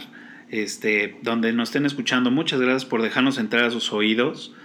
este, 0.49 1.19
donde 1.21 1.53
nos 1.53 1.69
estén 1.69 1.85
escuchando. 1.85 2.31
Muchas 2.31 2.59
gracias 2.59 2.85
por 2.85 3.03
dejarnos 3.03 3.37
entrar 3.37 3.63
a 3.63 3.69
sus 3.69 3.93
oídos. 3.93 4.55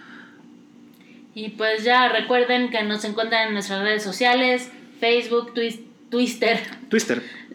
Y 1.34 1.50
pues 1.50 1.84
ya 1.84 2.08
recuerden 2.08 2.70
que 2.70 2.82
nos 2.82 3.04
encuentran 3.04 3.48
en 3.48 3.52
nuestras 3.52 3.82
redes 3.82 4.02
sociales, 4.02 4.72
Facebook, 5.00 5.52
Twitter. 5.52 5.91
Twitter. 6.12 6.60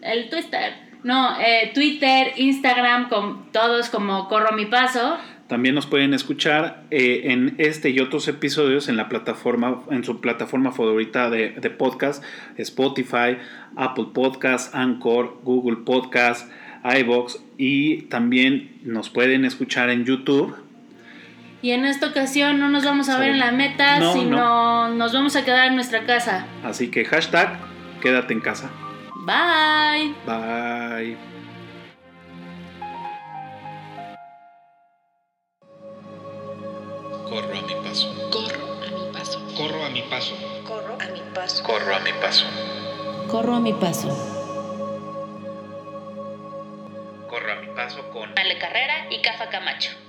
El 0.02 0.28
Twitter. 0.28 0.74
No, 1.04 1.40
eh, 1.40 1.70
Twitter, 1.72 2.32
Instagram, 2.36 3.08
con 3.08 3.52
todos 3.52 3.88
como 3.88 4.28
Corro 4.28 4.54
mi 4.56 4.66
Paso. 4.66 5.16
También 5.46 5.76
nos 5.76 5.86
pueden 5.86 6.12
escuchar 6.12 6.82
eh, 6.90 7.22
en 7.26 7.54
este 7.58 7.90
y 7.90 8.00
otros 8.00 8.26
episodios 8.26 8.88
en 8.88 8.96
la 8.96 9.08
plataforma, 9.08 9.84
en 9.92 10.02
su 10.02 10.20
plataforma 10.20 10.72
favorita 10.72 11.30
de, 11.30 11.50
de 11.50 11.70
podcast, 11.70 12.22
Spotify, 12.56 13.38
Apple 13.76 14.08
Podcast, 14.12 14.74
Anchor, 14.74 15.38
Google 15.44 15.76
Podcast, 15.86 16.50
iBox 16.84 17.38
y 17.56 18.02
también 18.02 18.78
nos 18.82 19.08
pueden 19.08 19.44
escuchar 19.44 19.90
en 19.90 20.04
YouTube. 20.04 20.56
Y 21.62 21.70
en 21.70 21.84
esta 21.84 22.08
ocasión 22.08 22.58
no 22.58 22.68
nos 22.68 22.84
vamos 22.84 23.08
a 23.08 23.18
ver 23.18 23.30
en 23.30 23.38
la 23.38 23.52
meta, 23.52 24.00
No, 24.00 24.12
sino 24.12 24.88
nos 24.88 25.12
vamos 25.12 25.36
a 25.36 25.44
quedar 25.44 25.68
en 25.68 25.76
nuestra 25.76 26.04
casa. 26.06 26.46
Así 26.64 26.88
que 26.88 27.04
hashtag 27.04 27.67
quédate 28.00 28.32
en 28.32 28.40
casa. 28.40 28.70
Bye. 29.26 30.14
Bye. 30.26 31.16
Corro 37.28 37.58
a 37.58 37.62
mi 37.62 37.74
paso. 37.84 38.14
Corro 38.30 38.64
a 38.82 38.90
mi 38.90 39.12
paso. 39.12 39.38
Corro 39.56 39.84
a 39.84 39.90
mi 39.90 40.02
paso. 40.02 40.34
Corro 40.64 40.94
a 40.94 41.08
mi 41.10 41.22
paso. 41.34 41.62
Corro 41.66 41.94
a 41.94 42.00
mi 42.00 42.12
paso. 42.12 42.46
Corro 43.28 43.54
a 43.54 43.60
mi 43.60 43.72
paso. 43.74 44.08
Corro 47.28 47.52
a 47.52 47.56
mi 47.56 47.66
paso 47.74 48.08
con 48.10 48.30
Ale 48.38 48.58
Carrera 48.58 49.06
y 49.10 49.20
Cafa 49.20 49.50
Camacho. 49.50 50.07